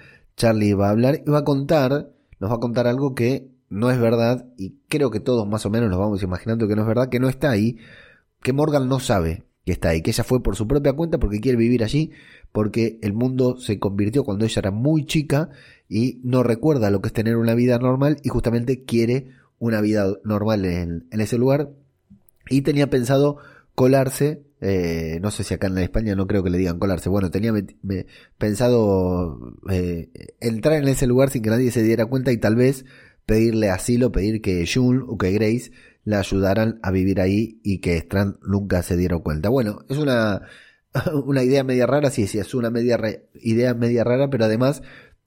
Charlie 0.42 0.74
va 0.74 0.88
a 0.88 0.90
hablar 0.90 1.22
y 1.24 1.30
va 1.30 1.38
a 1.38 1.44
contar, 1.44 2.10
nos 2.40 2.50
va 2.50 2.56
a 2.56 2.58
contar 2.58 2.88
algo 2.88 3.14
que 3.14 3.46
no 3.68 3.92
es 3.92 4.00
verdad 4.00 4.44
y 4.58 4.74
creo 4.88 5.12
que 5.12 5.20
todos 5.20 5.46
más 5.46 5.64
o 5.66 5.70
menos 5.70 5.88
nos 5.88 6.00
vamos 6.00 6.20
imaginando 6.24 6.66
que 6.66 6.74
no 6.74 6.82
es 6.82 6.88
verdad, 6.88 7.08
que 7.08 7.20
no 7.20 7.28
está 7.28 7.50
ahí, 7.50 7.78
que 8.42 8.52
Morgan 8.52 8.88
no 8.88 8.98
sabe 8.98 9.44
que 9.64 9.70
está 9.70 9.90
ahí, 9.90 10.02
que 10.02 10.10
ella 10.10 10.24
fue 10.24 10.42
por 10.42 10.56
su 10.56 10.66
propia 10.66 10.94
cuenta 10.94 11.18
porque 11.18 11.40
quiere 11.40 11.56
vivir 11.56 11.84
allí, 11.84 12.10
porque 12.50 12.98
el 13.02 13.12
mundo 13.12 13.56
se 13.56 13.78
convirtió 13.78 14.24
cuando 14.24 14.44
ella 14.44 14.58
era 14.58 14.72
muy 14.72 15.06
chica 15.06 15.50
y 15.88 16.20
no 16.24 16.42
recuerda 16.42 16.90
lo 16.90 17.00
que 17.00 17.06
es 17.06 17.12
tener 17.12 17.36
una 17.36 17.54
vida 17.54 17.78
normal 17.78 18.16
y 18.24 18.28
justamente 18.28 18.82
quiere 18.82 19.28
una 19.60 19.80
vida 19.80 20.12
normal 20.24 20.64
en, 20.64 21.06
en 21.12 21.20
ese 21.20 21.38
lugar. 21.38 21.70
Y 22.50 22.62
tenía 22.62 22.90
pensado 22.90 23.36
colarse 23.76 24.42
Eh, 24.64 25.18
no 25.20 25.32
sé 25.32 25.42
si 25.42 25.54
acá 25.54 25.66
en 25.66 25.76
España 25.78 26.14
no 26.14 26.28
creo 26.28 26.44
que 26.44 26.50
le 26.50 26.56
digan 26.56 26.78
colarse. 26.78 27.08
Bueno, 27.08 27.32
tenía 27.32 27.52
pensado 28.38 29.56
eh, 29.68 30.08
entrar 30.40 30.74
en 30.74 30.86
ese 30.86 31.08
lugar 31.08 31.30
sin 31.30 31.42
que 31.42 31.50
nadie 31.50 31.72
se 31.72 31.82
diera 31.82 32.06
cuenta 32.06 32.30
y 32.30 32.36
tal 32.36 32.54
vez 32.54 32.84
pedirle 33.26 33.70
asilo, 33.70 34.12
pedir 34.12 34.40
que 34.40 34.64
June 34.72 35.02
o 35.04 35.18
que 35.18 35.32
Grace 35.32 35.72
la 36.04 36.20
ayudaran 36.20 36.78
a 36.82 36.92
vivir 36.92 37.20
ahí 37.20 37.60
y 37.64 37.80
que 37.80 37.96
Strand 37.96 38.36
nunca 38.46 38.84
se 38.84 38.96
diera 38.96 39.18
cuenta. 39.18 39.48
Bueno, 39.48 39.84
es 39.88 39.98
una, 39.98 40.42
una 41.24 41.42
idea 41.42 41.64
media 41.64 41.86
rara, 41.86 42.10
sí, 42.10 42.28
sí, 42.28 42.38
es 42.38 42.54
una 42.54 42.70
media 42.70 43.00
idea 43.34 43.74
media 43.74 44.04
rara, 44.04 44.30
pero 44.30 44.44
además 44.44 44.82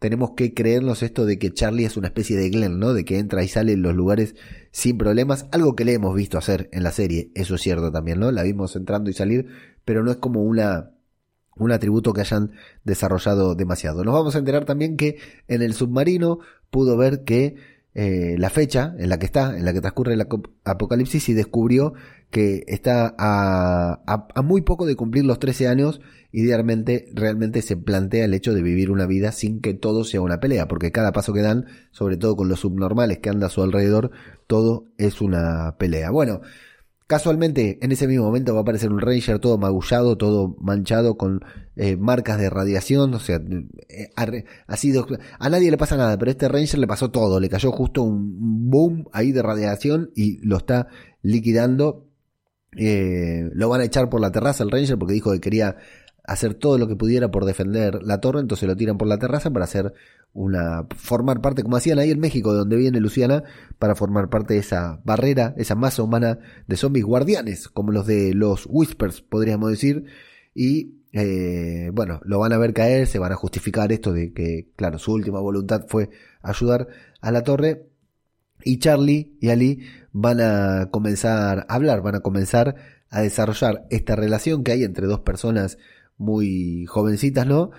tenemos 0.05 0.33
que 0.35 0.53
creernos 0.53 1.01
esto 1.01 1.25
de 1.25 1.39
que 1.39 1.51
Charlie 1.51 1.83
es 1.83 1.97
una 1.97 2.09
especie 2.09 2.37
de 2.37 2.51
Glenn, 2.51 2.77
¿no? 2.77 2.93
De 2.93 3.03
que 3.05 3.17
entra 3.17 3.43
y 3.43 3.47
sale 3.47 3.73
en 3.73 3.81
los 3.81 3.95
lugares 3.95 4.35
sin 4.69 4.99
problemas, 4.99 5.47
algo 5.51 5.75
que 5.75 5.83
le 5.83 5.93
hemos 5.93 6.13
visto 6.13 6.37
hacer 6.37 6.69
en 6.73 6.83
la 6.83 6.91
serie, 6.91 7.31
eso 7.33 7.55
es 7.55 7.61
cierto 7.61 7.91
también, 7.91 8.19
¿no? 8.19 8.31
La 8.31 8.43
vimos 8.43 8.75
entrando 8.75 9.09
y 9.09 9.13
salir, 9.13 9.47
pero 9.83 10.03
no 10.03 10.11
es 10.11 10.17
como 10.17 10.43
una 10.43 10.91
un 11.55 11.71
atributo 11.71 12.13
que 12.13 12.21
hayan 12.21 12.51
desarrollado 12.83 13.55
demasiado. 13.55 14.03
Nos 14.03 14.13
vamos 14.13 14.35
a 14.35 14.37
enterar 14.37 14.65
también 14.65 14.95
que 14.95 15.17
en 15.47 15.63
el 15.63 15.73
submarino 15.73 16.37
pudo 16.69 16.97
ver 16.97 17.23
que 17.23 17.55
eh, 17.95 18.35
la 18.37 18.51
fecha 18.51 18.93
en 18.99 19.09
la 19.09 19.17
que 19.17 19.25
está, 19.25 19.57
en 19.57 19.65
la 19.65 19.73
que 19.73 19.81
transcurre 19.81 20.13
el 20.13 20.27
apocalipsis 20.65 21.29
y 21.29 21.33
descubrió 21.33 21.95
que 22.35 22.65
está 22.67 23.15
a, 23.17 24.03
a, 24.05 24.41
muy 24.41 24.61
poco 24.61 24.85
de 24.85 24.97
cumplir 24.97 25.23
los 25.23 25.39
13 25.39 25.69
años 25.69 26.01
y 26.33 26.45
realmente, 26.51 27.61
se 27.61 27.77
plantea 27.77 28.25
el 28.25 28.33
hecho 28.33 28.53
de 28.53 28.61
vivir 28.61 28.91
una 28.91 29.05
vida 29.05 29.31
sin 29.31 29.61
que 29.61 29.73
todo 29.73 30.03
sea 30.03 30.19
una 30.19 30.41
pelea, 30.41 30.67
porque 30.67 30.91
cada 30.91 31.13
paso 31.13 31.31
que 31.31 31.41
dan, 31.41 31.67
sobre 31.91 32.17
todo 32.17 32.35
con 32.35 32.49
los 32.49 32.59
subnormales 32.59 33.19
que 33.19 33.29
anda 33.29 33.47
a 33.47 33.49
su 33.49 33.63
alrededor, 33.63 34.11
todo 34.47 34.89
es 34.97 35.21
una 35.21 35.77
pelea. 35.77 36.11
Bueno, 36.11 36.41
Casualmente, 37.07 37.77
en 37.83 37.91
ese 37.91 38.07
mismo 38.07 38.25
momento 38.25 38.53
va 38.53 38.61
a 38.61 38.63
aparecer 38.63 38.91
un 38.91 38.99
Ranger 38.99 39.37
todo 39.37 39.59
magullado, 39.59 40.17
todo 40.17 40.57
manchado 40.59 41.17
con 41.17 41.41
eh, 41.75 41.97
marcas 41.97 42.39
de 42.39 42.49
radiación, 42.49 43.13
o 43.13 43.19
sea, 43.19 43.39
eh, 43.89 44.09
ha, 44.15 44.75
sido, 44.75 45.05
a 45.37 45.49
nadie 45.51 45.69
le 45.69 45.77
pasa 45.77 45.97
nada, 45.97 46.17
pero 46.17 46.31
este 46.31 46.47
Ranger 46.47 46.79
le 46.79 46.87
pasó 46.87 47.11
todo, 47.11 47.39
le 47.39 47.47
cayó 47.47 47.71
justo 47.71 48.01
un 48.01 48.71
boom 48.71 49.05
ahí 49.13 49.31
de 49.31 49.43
radiación 49.43 50.09
y 50.15 50.39
lo 50.43 50.57
está 50.57 50.87
liquidando. 51.21 52.04
Eh, 52.77 53.49
lo 53.53 53.69
van 53.69 53.81
a 53.81 53.85
echar 53.85 54.09
por 54.09 54.21
la 54.21 54.31
terraza 54.31 54.63
el 54.63 54.71
Ranger 54.71 54.97
porque 54.97 55.13
dijo 55.13 55.31
que 55.31 55.39
quería 55.39 55.77
hacer 56.23 56.55
todo 56.55 56.77
lo 56.77 56.87
que 56.87 56.95
pudiera 56.95 57.29
por 57.29 57.45
defender 57.45 58.01
la 58.03 58.19
torre, 58.19 58.39
entonces 58.39 58.67
lo 58.67 58.75
tiran 58.75 58.97
por 58.97 59.07
la 59.07 59.17
terraza 59.17 59.51
para 59.51 59.65
hacer 59.65 59.93
una 60.33 60.87
formar 60.95 61.39
parte 61.39 61.63
como 61.63 61.77
hacían 61.77 61.99
ahí 61.99 62.11
en 62.11 62.19
México 62.19 62.51
de 62.51 62.59
donde 62.59 62.75
viene 62.75 62.99
Luciana 62.99 63.43
para 63.79 63.95
formar 63.95 64.29
parte 64.29 64.55
de 64.55 64.59
esa 64.59 64.99
barrera, 65.05 65.53
esa 65.57 65.75
masa 65.75 66.03
humana 66.03 66.39
de 66.67 66.75
zombies 66.75 67.05
guardianes, 67.05 67.69
como 67.69 67.91
los 67.91 68.05
de 68.05 68.33
los 68.33 68.67
Whispers, 68.69 69.21
podríamos 69.21 69.69
decir, 69.69 70.05
y 70.53 70.95
eh, 71.13 71.91
bueno, 71.93 72.19
lo 72.25 72.39
van 72.39 72.51
a 72.51 72.57
ver 72.57 72.73
caer, 72.73 73.07
se 73.07 73.19
van 73.19 73.31
a 73.31 73.35
justificar 73.35 73.91
esto 73.93 74.11
de 74.11 74.33
que, 74.33 74.67
claro, 74.75 74.99
su 74.99 75.13
última 75.13 75.39
voluntad 75.39 75.85
fue 75.87 76.09
ayudar 76.41 76.89
a 77.21 77.31
la 77.31 77.43
torre, 77.43 77.85
y 78.65 78.79
Charlie 78.79 79.37
y 79.39 79.49
Ali 79.49 79.79
van 80.11 80.41
a 80.41 80.89
comenzar 80.91 81.65
a 81.69 81.73
hablar, 81.73 82.01
van 82.01 82.15
a 82.15 82.19
comenzar 82.19 82.75
a 83.09 83.21
desarrollar 83.21 83.85
esta 83.91 84.15
relación 84.17 84.63
que 84.63 84.73
hay 84.73 84.83
entre 84.83 85.05
dos 85.05 85.21
personas 85.21 85.77
muy 86.17 86.85
jovencitas, 86.87 87.45
¿no? 87.45 87.71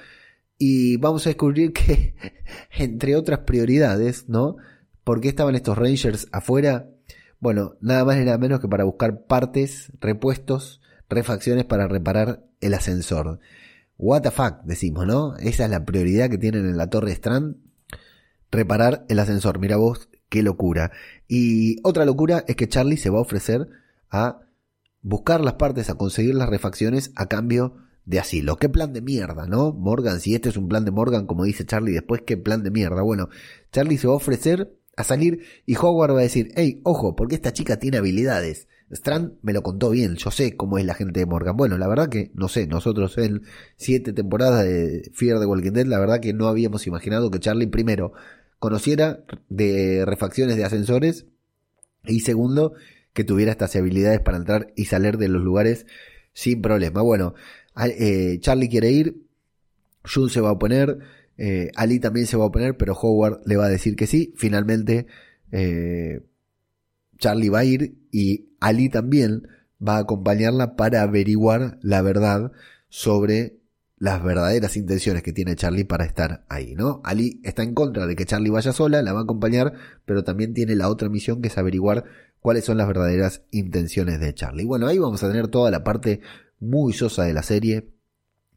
Y 0.58 0.96
vamos 0.96 1.26
a 1.26 1.30
descubrir 1.30 1.72
que, 1.72 2.14
entre 2.78 3.16
otras 3.16 3.40
prioridades, 3.40 4.28
¿no? 4.28 4.56
¿Por 5.04 5.20
qué 5.20 5.28
estaban 5.28 5.56
estos 5.56 5.76
Rangers 5.76 6.28
afuera? 6.32 6.88
Bueno, 7.40 7.76
nada 7.80 8.04
más 8.04 8.16
ni 8.16 8.24
nada 8.24 8.38
menos 8.38 8.60
que 8.60 8.68
para 8.68 8.84
buscar 8.84 9.26
partes, 9.26 9.92
repuestos, 10.00 10.80
refacciones 11.08 11.64
para 11.64 11.88
reparar 11.88 12.44
el 12.60 12.74
ascensor. 12.74 13.40
What 13.98 14.22
the 14.22 14.30
fuck, 14.30 14.62
decimos, 14.64 15.06
¿no? 15.06 15.36
Esa 15.36 15.64
es 15.64 15.70
la 15.70 15.84
prioridad 15.84 16.30
que 16.30 16.38
tienen 16.38 16.66
en 16.66 16.76
la 16.76 16.88
Torre 16.88 17.12
Strand. 17.12 17.56
Reparar 18.52 19.04
el 19.08 19.18
ascensor. 19.18 19.58
Mira 19.58 19.76
vos, 19.76 20.08
qué 20.28 20.42
locura. 20.42 20.92
Y 21.28 21.76
otra 21.82 22.04
locura 22.04 22.44
es 22.46 22.56
que 22.56 22.68
Charlie 22.68 22.96
se 22.96 23.10
va 23.10 23.18
a 23.18 23.22
ofrecer 23.22 23.68
a 24.10 24.40
buscar 25.02 25.40
las 25.40 25.54
partes, 25.54 25.90
a 25.90 25.94
conseguir 25.94 26.34
las 26.34 26.48
refacciones 26.48 27.12
a 27.14 27.26
cambio 27.26 27.76
de 28.04 28.18
asilo. 28.18 28.56
Qué 28.56 28.68
plan 28.68 28.92
de 28.92 29.02
mierda, 29.02 29.46
¿no? 29.46 29.72
Morgan, 29.72 30.20
si 30.20 30.34
este 30.34 30.48
es 30.48 30.56
un 30.56 30.68
plan 30.68 30.84
de 30.84 30.90
Morgan, 30.92 31.26
como 31.26 31.44
dice 31.44 31.66
Charlie 31.66 31.92
después, 31.92 32.22
qué 32.26 32.36
plan 32.36 32.62
de 32.62 32.70
mierda. 32.70 33.02
Bueno, 33.02 33.28
Charlie 33.72 33.98
se 33.98 34.06
va 34.06 34.14
a 34.14 34.16
ofrecer 34.16 34.76
a 34.96 35.04
salir 35.04 35.42
y 35.66 35.76
Howard 35.76 36.14
va 36.14 36.20
a 36.20 36.22
decir, 36.22 36.52
hey, 36.56 36.80
ojo, 36.84 37.14
porque 37.14 37.34
esta 37.34 37.52
chica 37.52 37.78
tiene 37.78 37.98
habilidades. 37.98 38.68
Strand 38.90 39.32
me 39.42 39.52
lo 39.52 39.62
contó 39.62 39.90
bien, 39.90 40.14
yo 40.14 40.30
sé 40.30 40.56
cómo 40.56 40.78
es 40.78 40.84
la 40.84 40.94
gente 40.94 41.18
de 41.18 41.26
Morgan. 41.26 41.56
Bueno, 41.56 41.76
la 41.76 41.88
verdad 41.88 42.08
que, 42.08 42.30
no 42.34 42.48
sé, 42.48 42.68
nosotros 42.68 43.18
en 43.18 43.42
siete 43.76 44.12
temporadas 44.12 44.64
de 44.64 45.10
Fear 45.12 45.40
the 45.40 45.46
Walking 45.46 45.72
Dead, 45.72 45.86
la 45.86 45.98
verdad 45.98 46.20
que 46.20 46.32
no 46.32 46.46
habíamos 46.46 46.86
imaginado 46.86 47.30
que 47.30 47.40
Charlie 47.40 47.66
primero 47.66 48.12
conociera 48.58 49.24
de 49.48 50.04
refacciones 50.04 50.56
de 50.56 50.64
ascensores 50.64 51.26
y 52.04 52.20
segundo, 52.20 52.74
que 53.12 53.24
tuviera 53.24 53.52
estas 53.52 53.74
habilidades 53.76 54.20
para 54.20 54.36
entrar 54.36 54.72
y 54.76 54.84
salir 54.84 55.16
de 55.16 55.28
los 55.28 55.42
lugares 55.42 55.86
sin 56.32 56.60
problema. 56.60 57.00
Bueno, 57.02 57.34
eh, 57.84 58.38
Charlie 58.40 58.68
quiere 58.68 58.90
ir, 58.90 59.22
June 60.04 60.30
se 60.30 60.40
va 60.40 60.50
a 60.50 60.52
oponer, 60.52 60.98
eh, 61.38 61.70
Ali 61.74 61.98
también 61.98 62.26
se 62.26 62.36
va 62.36 62.44
a 62.44 62.48
oponer, 62.48 62.76
pero 62.76 62.94
Howard 62.94 63.40
le 63.46 63.56
va 63.56 63.66
a 63.66 63.70
decir 63.70 63.96
que 63.96 64.06
sí. 64.06 64.34
Finalmente, 64.36 65.06
eh, 65.50 66.20
Charlie 67.18 67.48
va 67.48 67.60
a 67.60 67.64
ir 67.64 67.96
y 68.12 68.50
Ali 68.60 68.88
también 68.88 69.48
va 69.86 69.96
a 69.96 70.00
acompañarla 70.00 70.76
para 70.76 71.02
averiguar 71.02 71.78
la 71.82 72.02
verdad 72.02 72.52
sobre 72.88 73.58
las 73.98 74.22
verdaderas 74.22 74.76
intenciones 74.76 75.22
que 75.22 75.32
tiene 75.32 75.56
Charlie 75.56 75.84
para 75.84 76.04
estar 76.04 76.44
ahí, 76.48 76.74
¿no? 76.74 77.00
Ali 77.04 77.40
está 77.44 77.62
en 77.62 77.74
contra 77.74 78.06
de 78.06 78.14
que 78.14 78.26
Charlie 78.26 78.50
vaya 78.50 78.72
sola, 78.72 79.00
la 79.02 79.12
va 79.12 79.20
a 79.20 79.22
acompañar, 79.22 79.72
pero 80.04 80.22
también 80.22 80.52
tiene 80.52 80.76
la 80.76 80.90
otra 80.90 81.08
misión 81.08 81.40
que 81.40 81.48
es 81.48 81.56
averiguar 81.56 82.04
cuáles 82.40 82.64
son 82.64 82.76
las 82.76 82.86
verdaderas 82.86 83.42
intenciones 83.50 84.20
de 84.20 84.34
Charlie. 84.34 84.66
Bueno, 84.66 84.86
ahí 84.86 84.98
vamos 84.98 85.22
a 85.22 85.28
tener 85.28 85.48
toda 85.48 85.70
la 85.70 85.82
parte 85.82 86.20
muy 86.60 86.92
sosa 86.92 87.24
de 87.24 87.32
la 87.32 87.42
serie, 87.42 87.90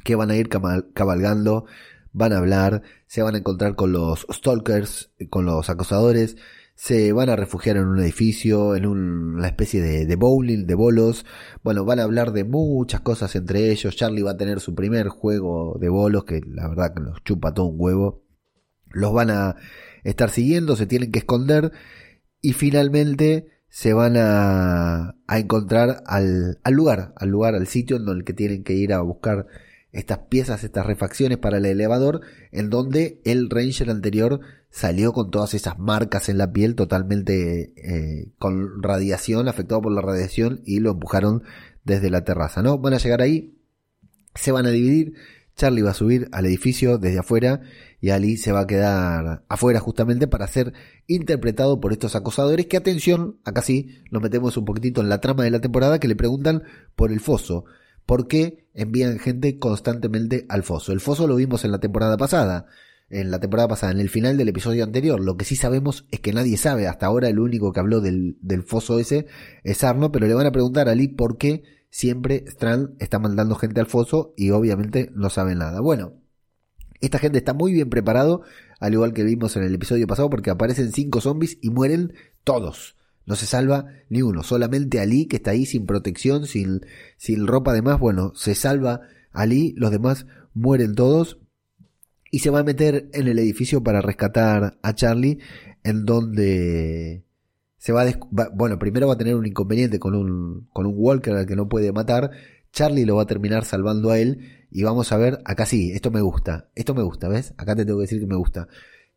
que 0.03 0.15
van 0.15 0.29
a 0.29 0.35
ir 0.35 0.49
cabalgando, 0.49 1.65
van 2.11 2.33
a 2.33 2.37
hablar, 2.37 2.81
se 3.07 3.21
van 3.21 3.35
a 3.35 3.39
encontrar 3.39 3.75
con 3.75 3.91
los 3.91 4.27
stalkers, 4.31 5.11
con 5.29 5.45
los 5.45 5.69
acosadores, 5.69 6.35
se 6.79 7.11
van 7.11 7.27
a 7.27 7.35
refugiar 7.35 7.75
en 7.75 7.87
un 7.87 7.99
edificio, 7.99 8.73
en 8.73 8.85
una 8.85 9.47
especie 9.47 9.81
de, 9.81 10.05
de, 10.05 10.15
bowling, 10.15 10.65
de 10.65 10.75
bolos. 10.75 11.25
Bueno, 11.61 11.83
van 11.83 11.99
a 11.99 12.03
hablar 12.03 12.31
de 12.31 12.45
muchas 12.45 13.01
cosas 13.01 13.35
entre 13.35 13.69
ellos. 13.69 13.97
Charlie 13.97 14.21
va 14.21 14.31
a 14.31 14.37
tener 14.37 14.61
su 14.61 14.75
primer 14.75 15.09
juego 15.09 15.77
de 15.77 15.89
bolos, 15.89 16.23
que 16.23 16.39
la 16.47 16.69
verdad 16.69 16.93
que 16.93 17.01
nos 17.01 17.21
chupa 17.25 17.53
todo 17.53 17.65
un 17.65 17.75
huevo. 17.77 18.23
Los 18.91 19.11
van 19.11 19.29
a 19.29 19.57
estar 20.05 20.29
siguiendo, 20.29 20.77
se 20.77 20.85
tienen 20.85 21.11
que 21.11 21.19
esconder. 21.19 21.73
Y 22.39 22.53
finalmente 22.53 23.49
se 23.67 23.91
van 23.91 24.15
a, 24.15 25.17
a 25.27 25.37
encontrar 25.37 26.01
al, 26.05 26.59
al, 26.63 26.73
lugar, 26.73 27.13
al 27.17 27.27
lugar, 27.27 27.55
al 27.55 27.67
sitio 27.67 27.97
en 27.97 28.05
donde 28.05 28.31
tienen 28.31 28.63
que 28.63 28.75
ir 28.75 28.93
a 28.93 29.01
buscar 29.01 29.47
estas 29.91 30.19
piezas, 30.29 30.63
estas 30.63 30.85
refacciones 30.85 31.39
para 31.39 31.57
el 31.57 31.65
elevador, 31.65 32.21
en 32.53 32.69
donde 32.69 33.19
el 33.25 33.49
Ranger 33.49 33.89
anterior 33.89 34.39
salió 34.71 35.13
con 35.13 35.31
todas 35.31 35.53
esas 35.53 35.79
marcas 35.79 36.29
en 36.29 36.37
la 36.37 36.51
piel 36.51 36.75
totalmente 36.75 37.73
eh, 37.75 38.31
con 38.37 38.81
radiación, 38.83 39.47
afectado 39.47 39.81
por 39.81 39.91
la 39.91 40.01
radiación, 40.01 40.61
y 40.65 40.79
lo 40.79 40.91
empujaron 40.91 41.43
desde 41.83 42.09
la 42.09 42.23
terraza, 42.23 42.61
¿no? 42.61 42.77
Van 42.77 42.93
a 42.93 42.97
llegar 42.97 43.21
ahí, 43.21 43.57
se 44.35 44.51
van 44.51 44.65
a 44.65 44.69
dividir, 44.69 45.13
Charlie 45.55 45.81
va 45.81 45.91
a 45.91 45.95
subir 45.95 46.29
al 46.31 46.45
edificio 46.45 46.97
desde 46.97 47.19
afuera 47.19 47.61
y 47.99 48.11
Ali 48.11 48.37
se 48.37 48.53
va 48.53 48.61
a 48.61 48.67
quedar 48.67 49.43
afuera 49.49 49.81
justamente 49.81 50.27
para 50.27 50.47
ser 50.47 50.73
interpretado 51.05 51.81
por 51.81 51.91
estos 51.91 52.15
acosadores 52.15 52.67
que 52.67 52.77
atención, 52.77 53.39
acá 53.43 53.61
sí 53.61 54.01
nos 54.09 54.21
metemos 54.21 54.55
un 54.55 54.63
poquitito 54.63 55.01
en 55.01 55.09
la 55.09 55.19
trama 55.19 55.43
de 55.43 55.51
la 55.51 55.59
temporada 55.59 55.99
que 55.99 56.07
le 56.07 56.15
preguntan 56.15 56.63
por 56.95 57.11
el 57.11 57.19
foso. 57.19 57.65
¿Por 58.05 58.27
qué 58.27 58.67
envían 58.73 59.19
gente 59.19 59.59
constantemente 59.59 60.45
al 60.47 60.63
foso? 60.63 60.93
El 60.93 61.01
foso 61.01 61.27
lo 61.27 61.35
vimos 61.35 61.65
en 61.65 61.71
la 61.71 61.79
temporada 61.79 62.15
pasada. 62.15 62.65
En 63.09 63.31
la 63.31 63.39
temporada 63.39 63.67
pasada, 63.67 63.91
en 63.91 63.99
el 63.99 64.09
final 64.09 64.37
del 64.37 64.49
episodio 64.49 64.83
anterior. 64.83 65.19
Lo 65.19 65.35
que 65.35 65.45
sí 65.45 65.55
sabemos 65.55 66.05
es 66.11 66.19
que 66.19 66.31
nadie 66.31 66.57
sabe. 66.57 66.87
Hasta 66.87 67.07
ahora 67.07 67.27
el 67.27 67.39
único 67.39 67.73
que 67.73 67.79
habló 67.79 68.01
del, 68.01 68.37
del 68.41 68.63
foso 68.63 68.99
ese 68.99 69.25
es 69.63 69.83
Arno, 69.83 70.11
pero 70.11 70.27
le 70.27 70.33
van 70.35 70.45
a 70.45 70.51
preguntar 70.51 70.87
a 70.87 70.91
Ali 70.91 71.07
por 71.07 71.37
qué 71.37 71.63
siempre 71.89 72.43
Strand 72.47 72.95
está 72.99 73.19
mandando 73.19 73.55
gente 73.55 73.79
al 73.79 73.87
foso 73.87 74.33
y 74.37 74.51
obviamente 74.51 75.11
no 75.15 75.29
sabe 75.29 75.55
nada. 75.55 75.81
Bueno, 75.81 76.13
esta 77.01 77.19
gente 77.19 77.37
está 77.37 77.53
muy 77.53 77.71
bien 77.71 77.89
preparado, 77.89 78.43
al 78.79 78.93
igual 78.93 79.13
que 79.13 79.23
vimos 79.23 79.55
en 79.55 79.63
el 79.63 79.73
episodio 79.73 80.07
pasado, 80.07 80.29
porque 80.29 80.49
aparecen 80.49 80.91
cinco 80.91 81.21
zombies 81.21 81.57
y 81.61 81.69
mueren 81.69 82.13
todos. 82.43 82.95
No 83.25 83.35
se 83.35 83.45
salva 83.45 83.85
ni 84.09 84.21
uno, 84.21 84.43
solamente 84.43 84.99
Ali 84.99 85.27
que 85.27 85.37
está 85.37 85.51
ahí 85.51 85.65
sin 85.65 85.85
protección, 85.85 86.45
sin, 86.45 86.81
sin 87.17 87.47
ropa 87.47 87.71
además, 87.71 87.99
bueno, 87.99 88.33
se 88.35 88.55
salva 88.55 89.01
Ali, 89.31 89.73
los 89.77 89.91
demás 89.91 90.25
mueren 90.53 90.95
todos 90.95 91.39
y 92.31 92.39
se 92.39 92.49
va 92.49 92.59
a 92.59 92.63
meter 92.63 93.09
en 93.13 93.27
el 93.27 93.39
edificio 93.39 93.83
para 93.83 94.01
rescatar 94.01 94.77
a 94.81 94.95
Charlie, 94.95 95.39
en 95.83 96.05
donde 96.05 97.23
se 97.77 97.93
va, 97.93 98.03
a 98.03 98.13
bueno, 98.53 98.77
primero 98.77 99.07
va 99.07 99.13
a 99.13 99.17
tener 99.17 99.35
un 99.35 99.45
inconveniente 99.45 99.99
con 99.99 100.15
un, 100.15 100.67
con 100.73 100.85
un 100.85 100.93
Walker 100.97 101.33
al 101.33 101.45
que 101.45 101.55
no 101.55 101.69
puede 101.69 101.91
matar, 101.91 102.31
Charlie 102.71 103.05
lo 103.05 103.15
va 103.15 103.23
a 103.23 103.27
terminar 103.27 103.65
salvando 103.65 104.11
a 104.11 104.19
él 104.19 104.67
y 104.71 104.83
vamos 104.83 105.11
a 105.11 105.17
ver, 105.17 105.39
acá 105.45 105.65
sí, 105.65 105.91
esto 105.91 106.11
me 106.11 106.21
gusta, 106.21 106.69
esto 106.75 106.93
me 106.93 107.03
gusta, 107.03 107.27
¿ves? 107.27 107.53
Acá 107.57 107.75
te 107.75 107.85
tengo 107.85 107.99
que 107.99 108.03
decir 108.03 108.19
que 108.19 108.27
me 108.27 108.35
gusta. 108.35 108.67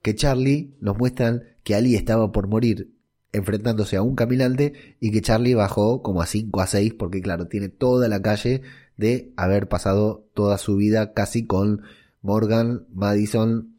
Que 0.00 0.14
Charlie 0.14 0.75
nos 0.81 0.97
muestran 0.97 1.42
que 1.62 1.75
Ali 1.75 1.95
estaba 1.95 2.33
por 2.33 2.49
morir 2.49 2.95
enfrentándose 3.33 3.97
a 3.97 4.02
un 4.02 4.14
caminante 4.14 4.97
y 5.00 5.11
que 5.11 5.23
Charlie 5.23 5.54
bajó 5.54 6.02
como 6.02 6.23
a 6.23 6.26
5 6.26 6.61
a 6.61 6.66
6 6.66 6.95
porque 6.95 7.21
claro, 7.21 7.49
tiene 7.49 7.69
toda 7.69 8.09
la 8.09 8.21
calle 8.21 8.62
de 8.97 9.33
haber 9.37 9.69
pasado 9.69 10.28
toda 10.35 10.59
su 10.59 10.76
vida 10.76 11.12
casi 11.12 11.47
con 11.47 11.83
Morgan, 12.23 12.87
Madison, 12.93 13.76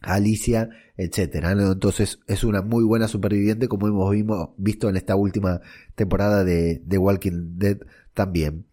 Alicia, 0.00 0.70
etcétera. 0.96 1.52
Entonces 1.52 2.20
es 2.26 2.44
una 2.44 2.62
muy 2.62 2.84
buena 2.84 3.08
superviviente 3.08 3.68
como 3.68 3.88
hemos 3.88 4.54
visto 4.56 4.88
en 4.88 4.96
esta 4.96 5.16
última 5.16 5.60
temporada 5.94 6.44
de, 6.44 6.82
de 6.84 6.98
Walking 6.98 7.58
Dead 7.58 7.78
también. 8.14 8.66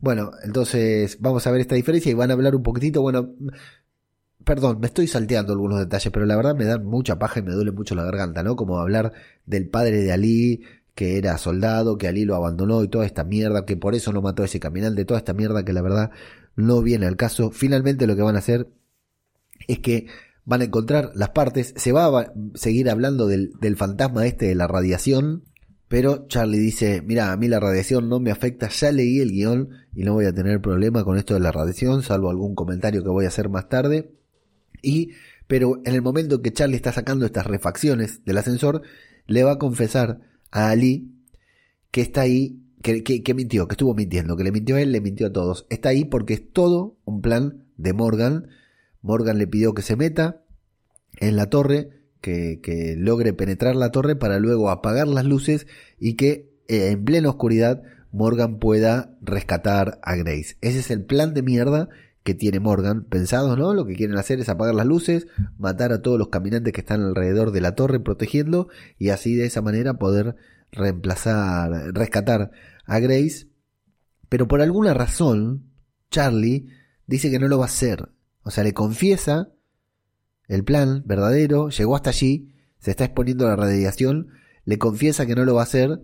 Bueno, 0.00 0.32
entonces 0.44 1.18
vamos 1.20 1.46
a 1.46 1.50
ver 1.50 1.60
esta 1.60 1.74
diferencia 1.76 2.10
y 2.10 2.14
van 2.14 2.30
a 2.30 2.34
hablar 2.34 2.56
un 2.56 2.62
poquitito, 2.62 3.02
bueno, 3.02 3.30
perdón, 4.44 4.80
me 4.80 4.86
estoy 4.86 5.06
salteando 5.06 5.52
algunos 5.52 5.78
detalles, 5.78 6.12
pero 6.12 6.26
la 6.26 6.36
verdad 6.36 6.56
me 6.56 6.64
dan 6.64 6.84
mucha 6.84 7.18
paja 7.18 7.40
y 7.40 7.42
me 7.42 7.52
duele 7.52 7.70
mucho 7.72 7.94
la 7.94 8.04
garganta, 8.04 8.42
¿no? 8.42 8.56
Como 8.56 8.78
hablar 8.78 9.12
del 9.46 9.68
padre 9.68 9.98
de 9.98 10.12
Ali, 10.12 10.62
que 10.94 11.18
era 11.18 11.38
soldado, 11.38 11.98
que 11.98 12.08
Ali 12.08 12.24
lo 12.24 12.34
abandonó 12.34 12.82
y 12.82 12.88
toda 12.88 13.06
esta 13.06 13.24
mierda, 13.24 13.64
que 13.64 13.76
por 13.76 13.94
eso 13.94 14.12
no 14.12 14.22
mató 14.22 14.42
a 14.42 14.46
ese 14.46 14.60
caminante, 14.60 15.04
toda 15.04 15.18
esta 15.18 15.32
mierda 15.34 15.64
que 15.64 15.72
la 15.72 15.82
verdad 15.82 16.10
no 16.56 16.82
viene 16.82 17.06
al 17.06 17.16
caso. 17.16 17.50
Finalmente 17.50 18.06
lo 18.06 18.16
que 18.16 18.22
van 18.22 18.36
a 18.36 18.40
hacer 18.40 18.68
es 19.68 19.78
que 19.78 20.06
van 20.44 20.60
a 20.60 20.64
encontrar 20.64 21.12
las 21.14 21.30
partes, 21.30 21.74
se 21.76 21.92
va 21.92 22.06
a 22.06 22.32
seguir 22.54 22.90
hablando 22.90 23.26
del, 23.26 23.76
fantasma 23.76 24.26
este 24.26 24.46
de 24.46 24.54
la 24.54 24.66
radiación, 24.66 25.44
pero 25.88 26.26
Charlie 26.26 26.58
dice, 26.58 27.02
mira, 27.02 27.32
a 27.32 27.36
mí 27.36 27.48
la 27.48 27.60
radiación 27.60 28.08
no 28.08 28.18
me 28.18 28.30
afecta, 28.30 28.68
ya 28.68 28.90
leí 28.90 29.20
el 29.20 29.30
guion 29.30 29.70
y 29.94 30.04
no 30.04 30.14
voy 30.14 30.24
a 30.24 30.32
tener 30.32 30.60
problema 30.60 31.04
con 31.04 31.18
esto 31.18 31.34
de 31.34 31.40
la 31.40 31.52
radiación, 31.52 32.02
salvo 32.02 32.30
algún 32.30 32.54
comentario 32.54 33.02
que 33.02 33.10
voy 33.10 33.26
a 33.26 33.28
hacer 33.28 33.50
más 33.50 33.68
tarde. 33.68 34.10
Y, 34.80 35.10
pero 35.46 35.80
en 35.84 35.94
el 35.94 36.02
momento 36.02 36.42
que 36.42 36.52
Charlie 36.52 36.76
está 36.76 36.92
sacando 36.92 37.26
estas 37.26 37.46
refacciones 37.46 38.24
del 38.24 38.38
ascensor, 38.38 38.82
le 39.26 39.44
va 39.44 39.52
a 39.52 39.58
confesar 39.58 40.20
a 40.50 40.70
Ali 40.70 41.12
que 41.90 42.00
está 42.00 42.22
ahí, 42.22 42.58
que, 42.82 43.02
que, 43.02 43.34
mintió, 43.34 43.68
que 43.68 43.74
estuvo 43.74 43.94
mintiendo, 43.94 44.36
que 44.36 44.44
le 44.44 44.52
mintió 44.52 44.76
a 44.76 44.80
él, 44.80 44.92
le 44.92 45.00
mintió 45.00 45.28
a 45.28 45.32
todos. 45.32 45.66
Está 45.70 45.90
ahí 45.90 46.04
porque 46.04 46.34
es 46.34 46.52
todo 46.52 46.96
un 47.04 47.22
plan 47.22 47.64
de 47.76 47.92
Morgan. 47.92 48.48
Morgan 49.00 49.38
le 49.38 49.46
pidió 49.46 49.74
que 49.74 49.82
se 49.82 49.96
meta 49.96 50.42
en 51.18 51.36
la 51.36 51.46
torre, 51.46 51.90
que, 52.20 52.94
logre 52.98 53.32
penetrar 53.32 53.76
la 53.76 53.90
torre 53.90 54.16
para 54.16 54.38
luego 54.38 54.70
apagar 54.70 55.08
las 55.08 55.24
luces 55.24 55.66
y 55.98 56.14
que 56.14 56.50
eh, 56.68 56.88
en 56.90 57.04
plena 57.04 57.28
oscuridad 57.28 57.82
Morgan 58.12 58.58
pueda 58.58 59.16
rescatar 59.20 59.98
a 60.02 60.16
Grace. 60.16 60.56
Ese 60.60 60.80
es 60.80 60.90
el 60.90 61.04
plan 61.04 61.34
de 61.34 61.42
mierda 61.42 61.88
que 62.24 62.34
tiene 62.34 62.60
Morgan 62.60 63.04
pensados, 63.04 63.58
¿no? 63.58 63.74
Lo 63.74 63.84
que 63.84 63.94
quieren 63.94 64.16
hacer 64.16 64.38
es 64.38 64.48
apagar 64.48 64.74
las 64.74 64.86
luces, 64.86 65.26
matar 65.58 65.92
a 65.92 66.02
todos 66.02 66.18
los 66.18 66.28
caminantes 66.28 66.72
que 66.72 66.80
están 66.80 67.02
alrededor 67.02 67.50
de 67.50 67.60
la 67.60 67.74
torre 67.74 67.98
protegiendo 68.00 68.68
y 68.98 69.08
así 69.08 69.34
de 69.34 69.46
esa 69.46 69.62
manera 69.62 69.94
poder 69.94 70.36
reemplazar, 70.70 71.92
rescatar 71.94 72.50
a 72.84 72.98
Grace. 72.98 73.48
Pero 74.28 74.48
por 74.48 74.62
alguna 74.62 74.94
razón, 74.94 75.72
Charlie 76.10 76.68
dice 77.06 77.30
que 77.30 77.38
no 77.38 77.48
lo 77.48 77.58
va 77.58 77.64
a 77.64 77.68
hacer. 77.68 78.10
O 78.42 78.50
sea, 78.50 78.64
le 78.64 78.74
confiesa 78.74 79.52
el 80.48 80.64
plan 80.64 81.02
verdadero, 81.06 81.70
llegó 81.70 81.96
hasta 81.96 82.10
allí, 82.10 82.54
se 82.78 82.90
está 82.90 83.04
exponiendo 83.04 83.46
a 83.46 83.50
la 83.50 83.56
radiación, 83.56 84.28
le 84.64 84.78
confiesa 84.78 85.26
que 85.26 85.34
no 85.34 85.44
lo 85.44 85.54
va 85.54 85.62
a 85.62 85.64
hacer 85.64 86.02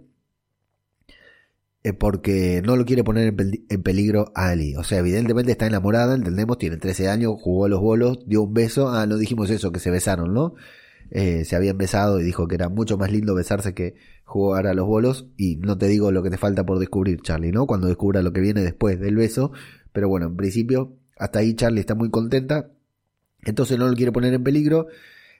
eh, 1.85 1.93
porque 1.93 2.61
no 2.65 2.77
lo 2.77 2.85
quiere 2.85 3.05
poner 3.05 3.35
en, 3.69 3.83
peligro 3.83 4.33
a 4.35 4.49
Ali. 4.49 4.75
O 4.77 4.85
sea, 4.85 4.99
evidentemente 4.99 5.53
está 5.53 5.67
enamorada, 5.67 6.15
entendemos, 6.15 6.59
tiene 6.59 6.77
13 6.77 7.09
años, 7.09 7.35
jugó 7.41 7.67
a 7.67 7.69
los 7.69 7.81
bolos, 7.81 8.19
dio 8.27 8.43
un 8.43 8.53
beso. 8.53 8.89
Ah, 8.89 9.07
no 9.07 9.17
dijimos 9.17 9.51
eso, 9.51 9.73
que 9.73 9.81
se 9.81 9.91
besaron, 9.91 10.35
¿no? 10.35 10.55
Eh, 11.11 11.45
se 11.45 11.57
habían 11.57 11.79
besado 11.79 12.21
y 12.21 12.25
dijo 12.25 12.49
que 12.49 12.57
era 12.57 12.69
mucho 12.69 12.99
más 12.99 13.11
lindo 13.11 13.35
besarse 13.35 13.75
que 13.75 13.95
jugar 14.29 14.67
a 14.67 14.75
los 14.75 14.87
bolos. 14.87 15.27
Y 15.37 15.57
no 15.57 15.79
te 15.79 15.87
digo 15.87 16.13
lo 16.13 16.23
que 16.23 16.31
te 16.31 16.37
falta 16.37 16.65
por 16.65 16.79
descubrir, 16.79 17.23
Charlie, 17.23 17.51
¿no? 17.51 17.67
Cuando 17.67 17.89
descubra 17.89 18.23
lo 18.23 18.33
que 18.33 18.43
viene 18.43 18.61
después 18.61 19.01
del 19.01 19.17
beso. 19.17 19.53
Pero 19.93 20.09
bueno, 20.09 20.27
en 20.27 20.37
principio, 20.37 20.93
hasta 21.17 21.39
ahí 21.39 21.55
Charlie 21.55 21.81
está 21.81 21.95
muy 21.95 22.11
contenta. 22.11 22.71
Entonces 23.43 23.79
no 23.79 23.89
lo 23.89 23.95
quiere 23.95 24.13
poner 24.13 24.35
en 24.35 24.45
peligro. 24.45 24.87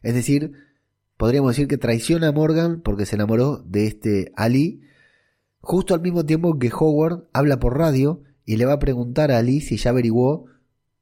Es 0.03 0.15
decir, 0.15 0.53
podríamos 1.19 1.51
decir 1.51 1.69
que 1.69 1.77
traiciona 1.77 2.29
a 2.29 2.33
Morgan 2.33 2.81
porque 2.81 3.05
se 3.05 3.17
enamoró 3.17 3.63
de 3.67 3.87
este 3.87 4.33
Ali 4.37 4.81
justo 5.61 5.93
al 5.93 6.01
mismo 6.01 6.25
tiempo 6.25 6.59
que 6.59 6.71
Howard 6.73 7.25
habla 7.35 7.61
por 7.61 7.77
radio 7.77 8.23
y 8.47 8.57
le 8.57 8.65
va 8.65 8.75
a 8.75 8.79
preguntar 8.79 9.31
a 9.31 9.39
Ali 9.39 9.61
si 9.61 9.77
ya 9.77 9.91
averiguó, 9.91 10.47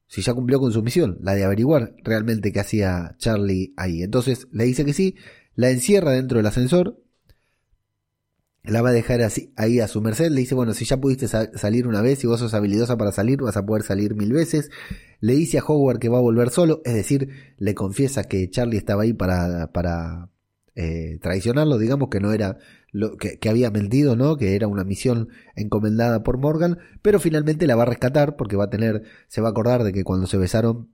si 0.09 0.23
ya 0.23 0.35
cumplió 0.35 0.59
con 0.59 0.73
su 0.73 0.83
misión, 0.83 1.19
la 1.23 1.35
de 1.35 1.45
averiguar 1.45 1.95
realmente 2.03 2.51
qué 2.51 2.59
hacía 2.59 3.15
Charlie 3.19 3.75
ahí. 3.77 4.03
Entonces 4.03 4.49
le 4.51 4.65
dice 4.65 4.85
que 4.85 4.93
sí, 4.93 5.15
la 5.55 5.71
encierra 5.71 6.11
dentro 6.11 6.39
del 6.39 6.47
ascensor, 6.47 7.01
la 8.67 8.83
va 8.83 8.91
a 8.91 8.93
dejar 8.93 9.23
así, 9.23 9.53
ahí 9.57 9.81
a 9.81 9.89
su 9.89 10.01
merced, 10.01 10.31
le 10.31 10.41
dice, 10.41 10.55
bueno, 10.55 10.75
si 10.75 10.85
ya 10.85 10.97
pudiste 10.97 11.29
salir 11.29 11.87
una 11.87 12.03
vez 12.03 12.23
y 12.25 12.27
vos 12.27 12.41
sos 12.41 12.55
habilidosa 12.55 12.97
para 12.97 13.13
salir, 13.13 13.41
vas 13.41 13.57
a 13.57 13.65
poder 13.65 13.83
salir 13.83 14.15
mil 14.15 14.33
veces. 14.33 14.71
Le 15.21 15.35
dice 15.35 15.59
a 15.59 15.65
Howard 15.65 15.99
que 15.99 16.09
va 16.09 16.19
a 16.19 16.23
volver 16.23 16.51
solo, 16.51 16.83
es 16.85 16.95
decir, 16.95 17.31
le 17.59 17.75
confiesa 17.75 18.25
que 18.25 18.51
Charlie 18.51 18.77
estaba 18.77 19.05
ahí 19.05 19.13
para, 19.13 19.73
para 19.73 20.31
eh, 20.75 21.19
traicionarlo, 21.23 21.79
digamos 21.79 22.09
que 22.11 22.21
no 22.21 22.33
era 22.33 22.59
lo 22.93 23.17
que, 23.17 23.39
había 23.49 23.71
mentido, 23.71 24.17
¿no? 24.17 24.37
Que 24.37 24.55
era 24.57 24.69
una 24.69 24.85
misión 24.85 25.29
encomendada 25.55 26.23
por 26.23 26.39
Morgan, 26.39 26.79
pero 27.03 27.21
finalmente 27.21 27.67
la 27.67 27.77
va 27.77 27.83
a 27.85 27.87
rescatar 27.87 28.37
porque 28.37 28.57
va 28.57 28.65
a 28.65 28.71
tener, 28.71 29.03
se 29.29 29.41
va 29.41 29.49
a 29.49 29.51
acordar 29.51 29.85
de 29.85 29.93
que 29.93 30.03
cuando 30.03 30.27
se 30.27 30.39
besaron 30.39 30.89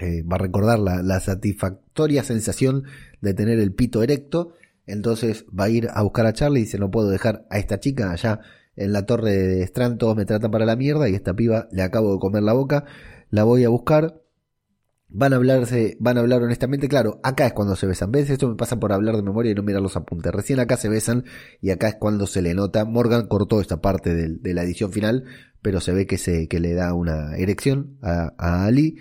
eh, 0.00 0.22
va 0.22 0.36
a 0.36 0.38
recordar 0.38 0.78
la, 0.78 1.02
la, 1.02 1.18
satisfactoria 1.20 2.22
sensación 2.22 2.84
de 3.20 3.34
tener 3.34 3.58
el 3.58 3.72
pito 3.72 4.02
erecto. 4.02 4.52
Entonces 4.88 5.44
va 5.58 5.64
a 5.64 5.68
ir 5.68 5.88
a 5.92 6.02
buscar 6.02 6.26
a 6.26 6.32
Charlie 6.32 6.60
y 6.60 6.64
dice 6.64 6.78
no 6.78 6.90
puedo 6.90 7.08
dejar 7.08 7.46
a 7.50 7.58
esta 7.58 7.78
chica 7.80 8.10
allá 8.10 8.40
en 8.76 8.92
la 8.92 9.06
torre 9.06 9.32
de 9.32 9.62
Strand, 9.62 9.98
todos 9.98 10.16
me 10.16 10.24
tratan 10.24 10.50
para 10.50 10.64
la 10.64 10.76
mierda 10.76 11.08
y 11.08 11.14
esta 11.14 11.34
piba 11.34 11.68
le 11.72 11.82
acabo 11.82 12.12
de 12.12 12.20
comer 12.20 12.44
la 12.44 12.52
boca, 12.52 12.84
la 13.30 13.42
voy 13.44 13.64
a 13.64 13.68
buscar 13.68 14.22
van 15.08 15.32
a 15.32 15.36
hablarse, 15.36 15.96
van 16.00 16.18
a 16.18 16.20
hablar 16.20 16.42
honestamente, 16.42 16.88
claro, 16.88 17.20
acá 17.22 17.46
es 17.46 17.52
cuando 17.52 17.76
se 17.76 17.86
besan. 17.86 18.12
¿Ves? 18.12 18.30
Esto 18.30 18.48
me 18.48 18.56
pasa 18.56 18.78
por 18.78 18.92
hablar 18.92 19.16
de 19.16 19.22
memoria 19.22 19.52
y 19.52 19.54
no 19.54 19.62
mirar 19.62 19.82
los 19.82 19.96
apuntes. 19.96 20.32
Recién 20.32 20.60
acá 20.60 20.76
se 20.76 20.88
besan 20.88 21.24
y 21.60 21.70
acá 21.70 21.88
es 21.88 21.94
cuando 21.96 22.26
se 22.26 22.42
le 22.42 22.54
nota. 22.54 22.84
Morgan 22.84 23.26
cortó 23.26 23.60
esta 23.60 23.80
parte 23.80 24.14
de, 24.14 24.54
la 24.54 24.62
edición 24.62 24.92
final, 24.92 25.24
pero 25.62 25.80
se 25.80 25.92
ve 25.92 26.06
que 26.06 26.18
se, 26.18 26.48
que 26.48 26.60
le 26.60 26.74
da 26.74 26.94
una 26.94 27.36
erección 27.36 27.96
a, 28.02 28.34
a, 28.38 28.66
Ali. 28.66 28.98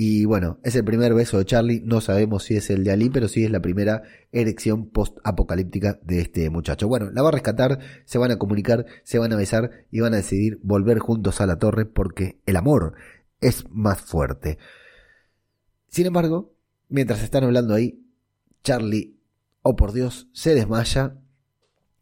Y 0.00 0.26
bueno, 0.26 0.60
es 0.62 0.76
el 0.76 0.84
primer 0.84 1.12
beso 1.12 1.38
de 1.38 1.44
Charlie. 1.44 1.82
No 1.84 2.00
sabemos 2.00 2.44
si 2.44 2.54
es 2.54 2.70
el 2.70 2.84
de 2.84 2.92
Ali, 2.92 3.10
pero 3.10 3.26
sí 3.26 3.44
es 3.44 3.50
la 3.50 3.60
primera 3.60 4.04
erección 4.30 4.90
post-apocalíptica 4.90 5.98
de 6.04 6.20
este 6.20 6.50
muchacho. 6.50 6.86
Bueno, 6.86 7.10
la 7.10 7.20
va 7.20 7.30
a 7.30 7.32
rescatar, 7.32 7.80
se 8.04 8.16
van 8.16 8.30
a 8.30 8.38
comunicar, 8.38 8.86
se 9.02 9.18
van 9.18 9.32
a 9.32 9.36
besar 9.36 9.86
y 9.90 9.98
van 9.98 10.14
a 10.14 10.18
decidir 10.18 10.60
volver 10.62 11.00
juntos 11.00 11.40
a 11.40 11.46
la 11.46 11.58
torre 11.58 11.84
porque 11.84 12.38
el 12.46 12.54
amor 12.54 12.94
es 13.40 13.68
más 13.70 14.00
fuerte. 14.00 14.58
Sin 15.88 16.06
embargo, 16.06 16.54
mientras 16.88 17.24
están 17.24 17.42
hablando 17.42 17.74
ahí, 17.74 18.00
Charlie, 18.62 19.18
oh 19.62 19.74
por 19.74 19.90
Dios, 19.90 20.28
se 20.32 20.54
desmaya 20.54 21.16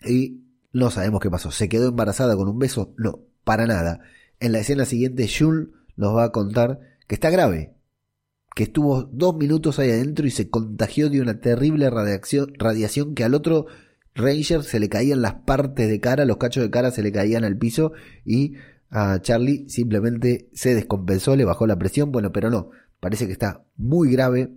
y 0.05 0.43
no 0.71 0.91
sabemos 0.91 1.23
qué 1.23 1.31
pasó. 1.31 1.51
¿Se 1.51 1.71
quedó 1.71 1.89
embarazada 1.89 2.37
con 2.37 2.47
un 2.47 2.59
beso? 2.59 2.93
No, 2.99 3.21
para 3.43 3.67
nada. 3.67 4.01
En 4.39 4.53
la 4.53 4.59
escena 4.59 4.85
siguiente, 4.85 5.27
Jules 5.27 5.69
nos 5.97 6.15
va 6.15 6.25
a 6.25 6.33
contar 6.33 6.81
que 7.07 7.15
está 7.15 7.31
grave, 7.31 7.76
que 8.57 8.63
estuvo 8.63 9.03
dos 9.03 9.37
minutos 9.37 9.79
ahí 9.79 9.91
adentro 9.91 10.27
y 10.27 10.31
se 10.31 10.49
contagió 10.49 11.11
de 11.11 11.21
una 11.21 11.41
terrible 11.43 11.91
radiación, 11.91 12.55
radiación 12.57 13.15
que 13.15 13.23
al 13.23 13.35
otro 13.35 13.67
Ranger 14.15 14.63
se 14.63 14.81
le 14.81 14.89
caían 14.89 15.21
las 15.21 15.35
partes 15.35 15.91
de 15.91 16.01
cara, 16.01 16.25
los 16.25 16.39
cachos 16.39 16.63
de 16.63 16.71
cara 16.71 16.91
se 16.91 17.03
le 17.03 17.13
caían 17.13 17.45
al 17.45 17.59
piso 17.59 17.93
y 18.25 18.55
a 18.89 19.21
Charlie 19.21 19.69
simplemente 19.69 20.49
se 20.55 20.75
descompensó, 20.75 21.37
le 21.37 21.45
bajó 21.45 21.67
la 21.67 21.77
presión, 21.77 22.11
bueno, 22.13 22.33
pero 22.33 22.49
no, 22.49 22.71
parece 22.99 23.27
que 23.27 23.33
está 23.33 23.63
muy 23.77 24.11
grave. 24.11 24.49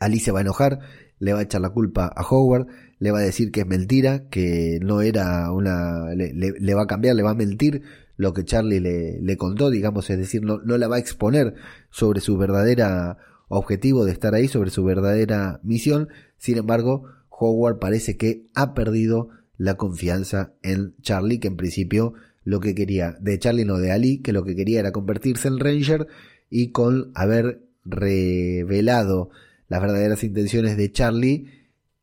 Alice 0.00 0.32
va 0.32 0.38
a 0.38 0.42
enojar, 0.42 0.78
le 1.18 1.34
va 1.34 1.40
a 1.40 1.42
echar 1.42 1.60
la 1.60 1.68
culpa 1.68 2.10
a 2.16 2.26
Howard, 2.26 2.68
le 3.00 3.10
va 3.10 3.18
a 3.18 3.22
decir 3.22 3.52
que 3.52 3.60
es 3.60 3.66
mentira, 3.66 4.30
que 4.30 4.78
no 4.80 5.02
era 5.02 5.52
una... 5.52 6.14
le, 6.14 6.74
va 6.74 6.84
a 6.84 6.86
cambiar, 6.86 7.16
le 7.16 7.22
va 7.22 7.32
a 7.32 7.34
mentir 7.34 7.82
lo 8.16 8.32
que 8.32 8.44
Charlie 8.44 8.80
le, 8.80 9.36
contó, 9.36 9.70
digamos, 9.70 10.08
es 10.10 10.18
decir, 10.18 10.42
no, 10.42 10.58
no 10.58 10.78
la 10.78 10.88
va 10.88 10.96
a 10.96 11.00
exponer 11.00 11.54
sobre 11.90 12.20
su 12.20 12.36
verdadera 12.36 13.18
objetivo 13.48 14.04
de 14.04 14.12
estar 14.12 14.34
ahí, 14.34 14.48
sobre 14.48 14.70
su 14.70 14.84
verdadera 14.84 15.60
misión. 15.62 16.08
Sin 16.38 16.58
embargo, 16.58 17.04
Howard 17.30 17.78
parece 17.78 18.16
que 18.16 18.46
ha 18.54 18.74
perdido 18.74 19.30
la 19.56 19.76
confianza 19.76 20.52
en 20.62 20.94
Charlie, 21.00 21.40
que 21.40 21.48
en 21.48 21.56
principio 21.56 22.14
lo 22.44 22.60
que 22.60 22.74
quería, 22.74 23.16
de 23.20 23.38
Charlie 23.38 23.64
no 23.64 23.78
de 23.78 23.90
Ali, 23.90 24.18
que 24.18 24.32
lo 24.32 24.44
que 24.44 24.54
quería 24.54 24.80
era 24.80 24.92
convertirse 24.92 25.48
en 25.48 25.58
Ranger 25.58 26.06
y 26.50 26.70
con 26.70 27.10
haber 27.14 27.62
revelado 27.84 29.30
las 29.68 29.80
verdaderas 29.80 30.24
intenciones 30.24 30.76
de 30.76 30.92
Charlie, 30.92 31.48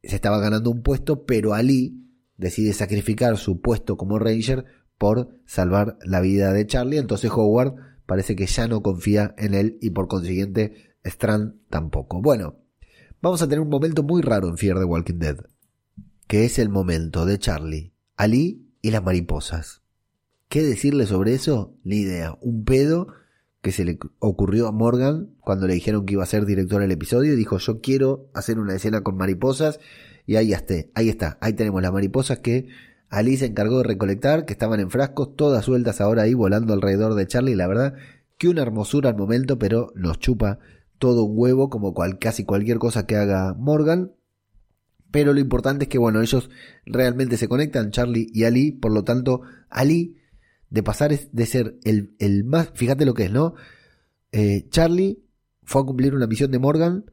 se 0.03 0.15
estaba 0.15 0.39
ganando 0.39 0.71
un 0.71 0.81
puesto, 0.81 1.25
pero 1.25 1.53
Ali 1.53 2.01
decide 2.37 2.73
sacrificar 2.73 3.37
su 3.37 3.61
puesto 3.61 3.97
como 3.97 4.17
Ranger 4.17 4.65
por 5.01 5.29
salvar 5.47 5.97
la 6.05 6.21
vida 6.21 6.53
de 6.53 6.67
Charlie. 6.67 6.99
Entonces 6.99 7.31
Howard 7.31 7.73
parece 8.05 8.35
que 8.35 8.45
ya 8.45 8.67
no 8.67 8.83
confía 8.83 9.33
en 9.35 9.55
él 9.55 9.79
y 9.81 9.89
por 9.89 10.07
consiguiente 10.07 10.93
Strand 11.03 11.55
tampoco. 11.71 12.21
Bueno, 12.21 12.59
vamos 13.19 13.41
a 13.41 13.47
tener 13.47 13.61
un 13.61 13.69
momento 13.69 14.03
muy 14.03 14.21
raro 14.21 14.47
en 14.47 14.59
Fear 14.59 14.77
the 14.77 14.83
Walking 14.83 15.17
Dead, 15.17 15.37
que 16.27 16.45
es 16.45 16.59
el 16.59 16.69
momento 16.69 17.25
de 17.25 17.39
Charlie, 17.39 17.95
Ali 18.15 18.69
y 18.83 18.91
las 18.91 19.03
mariposas. 19.03 19.81
¿Qué 20.49 20.61
decirle 20.61 21.07
sobre 21.07 21.33
eso? 21.33 21.75
Ni 21.83 22.01
idea. 22.01 22.37
Un 22.39 22.63
pedo 22.63 23.07
que 23.63 23.71
se 23.71 23.85
le 23.85 23.97
ocurrió 24.19 24.67
a 24.67 24.71
Morgan 24.71 25.33
cuando 25.39 25.65
le 25.65 25.73
dijeron 25.73 26.05
que 26.05 26.13
iba 26.13 26.21
a 26.21 26.27
ser 26.27 26.45
director 26.45 26.79
del 26.79 26.91
episodio. 26.91 27.35
Dijo, 27.35 27.57
yo 27.57 27.81
quiero 27.81 28.29
hacer 28.35 28.59
una 28.59 28.75
escena 28.75 29.01
con 29.01 29.17
mariposas. 29.17 29.79
Y 30.27 30.35
ahí 30.35 30.53
está, 30.53 30.75
ahí 30.93 31.09
está, 31.09 31.39
ahí 31.41 31.53
tenemos 31.53 31.81
las 31.81 31.91
mariposas 31.91 32.37
que 32.37 32.67
Ali 33.11 33.35
se 33.35 33.45
encargó 33.45 33.79
de 33.79 33.83
recolectar, 33.83 34.45
que 34.45 34.53
estaban 34.53 34.79
en 34.79 34.89
frascos, 34.89 35.35
todas 35.35 35.65
sueltas 35.65 35.99
ahora 35.99 36.23
ahí 36.23 36.33
volando 36.33 36.73
alrededor 36.73 37.13
de 37.13 37.27
Charlie. 37.27 37.55
La 37.55 37.67
verdad 37.67 37.93
que 38.37 38.47
una 38.47 38.61
hermosura 38.61 39.09
al 39.09 39.17
momento, 39.17 39.59
pero 39.59 39.91
nos 39.95 40.17
chupa 40.17 40.59
todo 40.97 41.25
un 41.25 41.33
huevo 41.37 41.69
como 41.69 41.93
cual, 41.93 42.19
casi 42.19 42.45
cualquier 42.45 42.79
cosa 42.79 43.05
que 43.05 43.17
haga 43.17 43.53
Morgan. 43.53 44.13
Pero 45.11 45.33
lo 45.33 45.41
importante 45.41 45.85
es 45.85 45.89
que, 45.89 45.97
bueno, 45.97 46.21
ellos 46.21 46.49
realmente 46.85 47.35
se 47.35 47.49
conectan, 47.49 47.91
Charlie 47.91 48.29
y 48.33 48.45
Ali. 48.45 48.71
Por 48.71 48.93
lo 48.93 49.03
tanto, 49.03 49.41
Ali 49.69 50.15
de 50.69 50.81
pasar 50.81 51.11
de 51.11 51.45
ser 51.45 51.77
el, 51.83 52.15
el 52.17 52.45
más, 52.45 52.71
fíjate 52.73 53.05
lo 53.05 53.13
que 53.13 53.25
es, 53.25 53.31
¿no? 53.31 53.55
Eh, 54.31 54.67
Charlie 54.69 55.21
fue 55.63 55.81
a 55.81 55.85
cumplir 55.85 56.15
una 56.15 56.27
misión 56.27 56.49
de 56.49 56.59
Morgan 56.59 57.11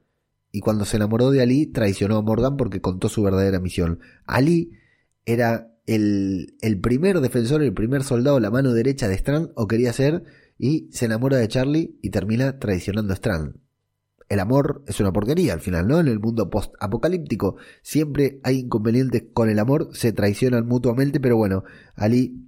y 0.52 0.61
cuando 0.61 0.84
se 0.84 0.96
enamoró 0.96 1.32
de 1.32 1.42
Ali 1.42 1.66
traicionó 1.66 2.18
a 2.18 2.22
Morgan 2.22 2.56
porque 2.56 2.80
contó 2.80 3.08
su 3.08 3.24
verdadera 3.24 3.58
misión. 3.58 3.98
Ali 4.26 4.78
era 5.26 5.74
el, 5.88 6.81
primer 6.81 7.20
defensor, 7.20 7.62
el 7.62 7.72
primer 7.72 8.03
soldado, 8.03 8.38
la 8.40 8.51
mano 8.51 8.72
derecha 8.72 9.09
de 9.09 9.14
Strand, 9.14 9.51
o 9.55 9.66
quería 9.66 9.92
ser, 9.92 10.22
y 10.59 10.88
se 10.92 11.07
enamora 11.07 11.38
de 11.38 11.48
Charlie 11.48 11.98
y 12.03 12.11
termina 12.11 12.59
traicionando 12.59 13.12
a 13.12 13.16
Strand. 13.16 13.57
El 14.29 14.40
amor 14.40 14.85
es 14.87 15.01
una 15.01 15.12
porquería 15.12 15.55
al 15.55 15.61
final, 15.61 15.88
¿no? 15.88 15.98
En 15.98 16.09
el 16.09 16.20
mundo 16.20 16.51
post-apocalíptico 16.51 17.57
siempre 17.81 18.40
hay 18.42 18.59
inconvenientes 18.59 19.24
con 19.33 19.48
el 19.48 19.59
amor, 19.59 19.88
se 19.92 20.12
traicionan 20.12 20.66
mutuamente, 20.66 21.18
pero 21.18 21.38
bueno, 21.38 21.64
Ali 21.94 22.44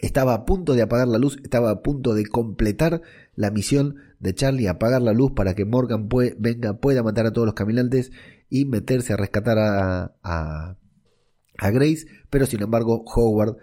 estaba 0.00 0.32
a 0.32 0.44
punto 0.46 0.72
de 0.72 0.80
apagar 0.80 1.08
la 1.08 1.18
luz, 1.18 1.36
estaba 1.44 1.70
a 1.70 1.82
punto 1.82 2.14
de 2.14 2.24
completar 2.24 3.02
la 3.34 3.50
misión 3.50 3.96
de 4.20 4.34
Charlie, 4.34 4.68
apagar 4.68 5.02
la 5.02 5.12
luz 5.12 5.32
para 5.32 5.54
que 5.54 5.66
Morgan 5.66 6.08
venga, 6.38 6.78
pueda 6.78 7.02
matar 7.02 7.26
a 7.26 7.32
todos 7.32 7.44
los 7.44 7.54
caminantes 7.54 8.12
y 8.48 8.64
meterse 8.64 9.12
a 9.12 9.16
rescatar 9.16 9.58
a, 9.58 10.78
Grace, 11.58 12.06
pero 12.30 12.46
sin 12.46 12.62
embargo 12.62 13.04
Howard 13.14 13.56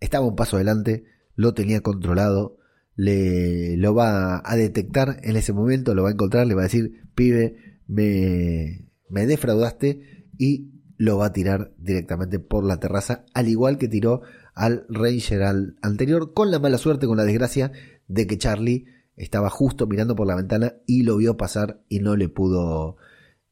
estaba 0.00 0.26
un 0.26 0.36
paso 0.36 0.56
adelante, 0.56 1.04
lo 1.34 1.54
tenía 1.54 1.80
controlado, 1.80 2.58
le 2.94 3.76
lo 3.76 3.94
va 3.94 4.42
a 4.44 4.56
detectar 4.56 5.20
en 5.22 5.36
ese 5.36 5.52
momento, 5.52 5.94
lo 5.94 6.02
va 6.02 6.10
a 6.10 6.12
encontrar, 6.12 6.46
le 6.46 6.54
va 6.54 6.62
a 6.62 6.64
decir, 6.64 7.02
pibe, 7.14 7.80
me, 7.86 8.88
me 9.08 9.26
defraudaste 9.26 10.26
y 10.38 10.70
lo 10.96 11.18
va 11.18 11.26
a 11.26 11.32
tirar 11.32 11.72
directamente 11.78 12.38
por 12.38 12.64
la 12.64 12.78
terraza, 12.78 13.24
al 13.34 13.48
igual 13.48 13.78
que 13.78 13.88
tiró 13.88 14.22
al 14.54 14.86
Ranger 14.88 15.42
anterior, 15.82 16.32
con 16.32 16.50
la 16.50 16.58
mala 16.58 16.78
suerte, 16.78 17.06
con 17.06 17.16
la 17.16 17.24
desgracia 17.24 17.72
de 18.08 18.26
que 18.26 18.38
Charlie 18.38 18.86
estaba 19.16 19.50
justo 19.50 19.86
mirando 19.86 20.16
por 20.16 20.26
la 20.26 20.36
ventana 20.36 20.74
y 20.86 21.02
lo 21.02 21.16
vio 21.16 21.36
pasar 21.36 21.82
y 21.88 22.00
no 22.00 22.16
le 22.16 22.28
pudo, 22.28 22.96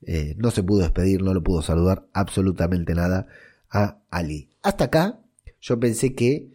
eh, 0.03 0.35
no 0.39 0.51
se 0.51 0.63
pudo 0.63 0.83
despedir, 0.83 1.23
no 1.23 1.35
le 1.35 1.41
pudo 1.41 1.63
saludar 1.63 2.07
absolutamente 2.13 2.95
nada 2.95 3.27
a 3.71 4.03
Ali. 4.11 4.51
Hasta 4.63 4.85
acá 4.85 5.21
yo 5.61 5.79
pensé 5.79 6.15
que 6.15 6.51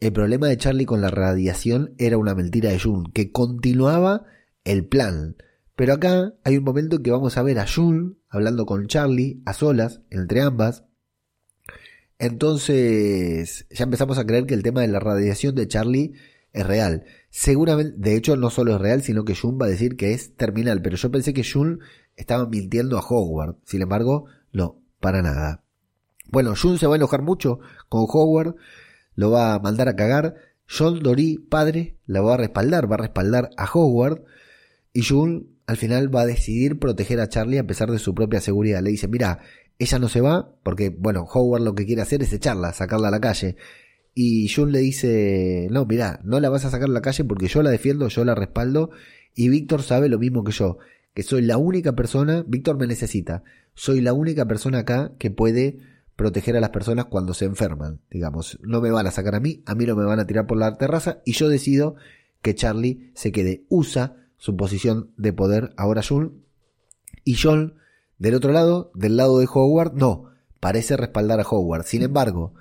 el 0.00 0.12
problema 0.12 0.48
de 0.48 0.56
Charlie 0.56 0.86
con 0.86 1.00
la 1.00 1.10
radiación 1.10 1.94
era 1.98 2.18
una 2.18 2.34
mentira 2.34 2.70
de 2.70 2.80
June, 2.80 3.10
que 3.14 3.30
continuaba 3.30 4.24
el 4.64 4.86
plan. 4.86 5.36
Pero 5.76 5.94
acá 5.94 6.34
hay 6.44 6.56
un 6.56 6.64
momento 6.64 7.02
que 7.02 7.10
vamos 7.10 7.36
a 7.36 7.42
ver 7.42 7.58
a 7.58 7.66
June 7.66 8.14
hablando 8.28 8.66
con 8.66 8.86
Charlie 8.88 9.42
a 9.44 9.52
solas, 9.52 10.00
entre 10.10 10.40
ambas, 10.40 10.84
entonces, 12.22 13.66
ya 13.68 13.82
empezamos 13.82 14.16
a 14.16 14.24
creer 14.24 14.46
que 14.46 14.54
el 14.54 14.62
tema 14.62 14.82
de 14.82 14.86
la 14.86 15.00
radiación 15.00 15.56
de 15.56 15.66
Charlie 15.66 16.12
es 16.52 16.64
real. 16.64 17.04
Seguramente, 17.30 17.96
de 17.98 18.14
hecho, 18.14 18.36
no 18.36 18.48
solo 18.48 18.76
es 18.76 18.80
real, 18.80 19.02
sino 19.02 19.24
que 19.24 19.34
Jun 19.34 19.58
va 19.60 19.66
a 19.66 19.68
decir 19.68 19.96
que 19.96 20.12
es 20.12 20.36
terminal. 20.36 20.82
Pero 20.82 20.94
yo 20.94 21.10
pensé 21.10 21.34
que 21.34 21.42
Jun 21.42 21.80
estaba 22.14 22.46
mintiendo 22.46 22.96
a 22.96 23.00
Howard. 23.00 23.56
Sin 23.64 23.82
embargo, 23.82 24.26
no, 24.52 24.80
para 25.00 25.20
nada. 25.20 25.61
Bueno, 26.30 26.54
Jun 26.60 26.78
se 26.78 26.86
va 26.86 26.94
a 26.94 26.96
enojar 26.96 27.22
mucho 27.22 27.60
con 27.88 28.06
Howard, 28.08 28.56
lo 29.14 29.30
va 29.30 29.54
a 29.54 29.58
mandar 29.58 29.88
a 29.88 29.96
cagar. 29.96 30.36
John 30.66 31.00
Dory, 31.00 31.38
padre, 31.38 31.98
la 32.06 32.22
va 32.22 32.34
a 32.34 32.38
respaldar, 32.38 32.90
va 32.90 32.94
a 32.94 33.00
respaldar 33.00 33.50
a 33.56 33.70
Howard. 33.70 34.22
Y 34.92 35.02
Jun 35.02 35.48
al 35.66 35.76
final 35.76 36.14
va 36.14 36.22
a 36.22 36.26
decidir 36.26 36.78
proteger 36.78 37.20
a 37.20 37.28
Charlie 37.28 37.58
a 37.58 37.66
pesar 37.66 37.90
de 37.90 37.98
su 37.98 38.14
propia 38.14 38.40
seguridad. 38.40 38.82
Le 38.82 38.90
dice, 38.90 39.08
mira, 39.08 39.40
ella 39.78 39.98
no 39.98 40.08
se 40.08 40.20
va 40.20 40.54
porque, 40.62 40.90
bueno, 40.90 41.26
Howard 41.32 41.62
lo 41.62 41.74
que 41.74 41.86
quiere 41.86 42.02
hacer 42.02 42.22
es 42.22 42.32
echarla, 42.32 42.72
sacarla 42.72 43.08
a 43.08 43.12
la 43.12 43.20
calle. 43.20 43.56
Y 44.14 44.48
June 44.48 44.72
le 44.72 44.80
dice, 44.80 45.68
no, 45.70 45.86
mira, 45.86 46.20
no 46.24 46.40
la 46.40 46.50
vas 46.50 46.64
a 46.64 46.70
sacar 46.70 46.88
a 46.88 46.92
la 46.92 47.00
calle 47.00 47.24
porque 47.24 47.48
yo 47.48 47.62
la 47.62 47.70
defiendo, 47.70 48.08
yo 48.08 48.24
la 48.24 48.34
respaldo. 48.34 48.90
Y 49.34 49.48
Víctor 49.48 49.82
sabe 49.82 50.08
lo 50.08 50.18
mismo 50.18 50.44
que 50.44 50.52
yo, 50.52 50.78
que 51.14 51.22
soy 51.22 51.42
la 51.42 51.56
única 51.56 51.92
persona, 51.92 52.44
Víctor 52.46 52.78
me 52.78 52.86
necesita, 52.86 53.42
soy 53.74 54.02
la 54.02 54.12
única 54.12 54.46
persona 54.46 54.80
acá 54.80 55.12
que 55.18 55.30
puede 55.30 55.78
proteger 56.16 56.56
a 56.56 56.60
las 56.60 56.70
personas 56.70 57.06
cuando 57.06 57.34
se 57.34 57.44
enferman. 57.44 58.00
Digamos, 58.10 58.58
no 58.62 58.80
me 58.80 58.90
van 58.90 59.06
a 59.06 59.10
sacar 59.10 59.34
a 59.34 59.40
mí, 59.40 59.62
a 59.66 59.74
mí 59.74 59.86
no 59.86 59.96
me 59.96 60.04
van 60.04 60.20
a 60.20 60.26
tirar 60.26 60.46
por 60.46 60.58
la 60.58 60.76
terraza 60.76 61.20
y 61.24 61.32
yo 61.32 61.48
decido 61.48 61.96
que 62.42 62.54
Charlie 62.54 63.10
se 63.14 63.32
quede. 63.32 63.64
Usa 63.68 64.16
su 64.36 64.56
posición 64.56 65.12
de 65.16 65.32
poder 65.32 65.72
ahora 65.76 66.02
June. 66.02 66.30
Y 67.24 67.36
John 67.36 67.74
del 68.22 68.36
otro 68.36 68.52
lado, 68.52 68.92
del 68.94 69.16
lado 69.16 69.40
de 69.40 69.48
Howard, 69.52 69.94
no, 69.94 70.30
parece 70.60 70.96
respaldar 70.96 71.40
a 71.40 71.42
Howard. 71.42 71.84
Sin 71.84 72.02
embargo, 72.02 72.54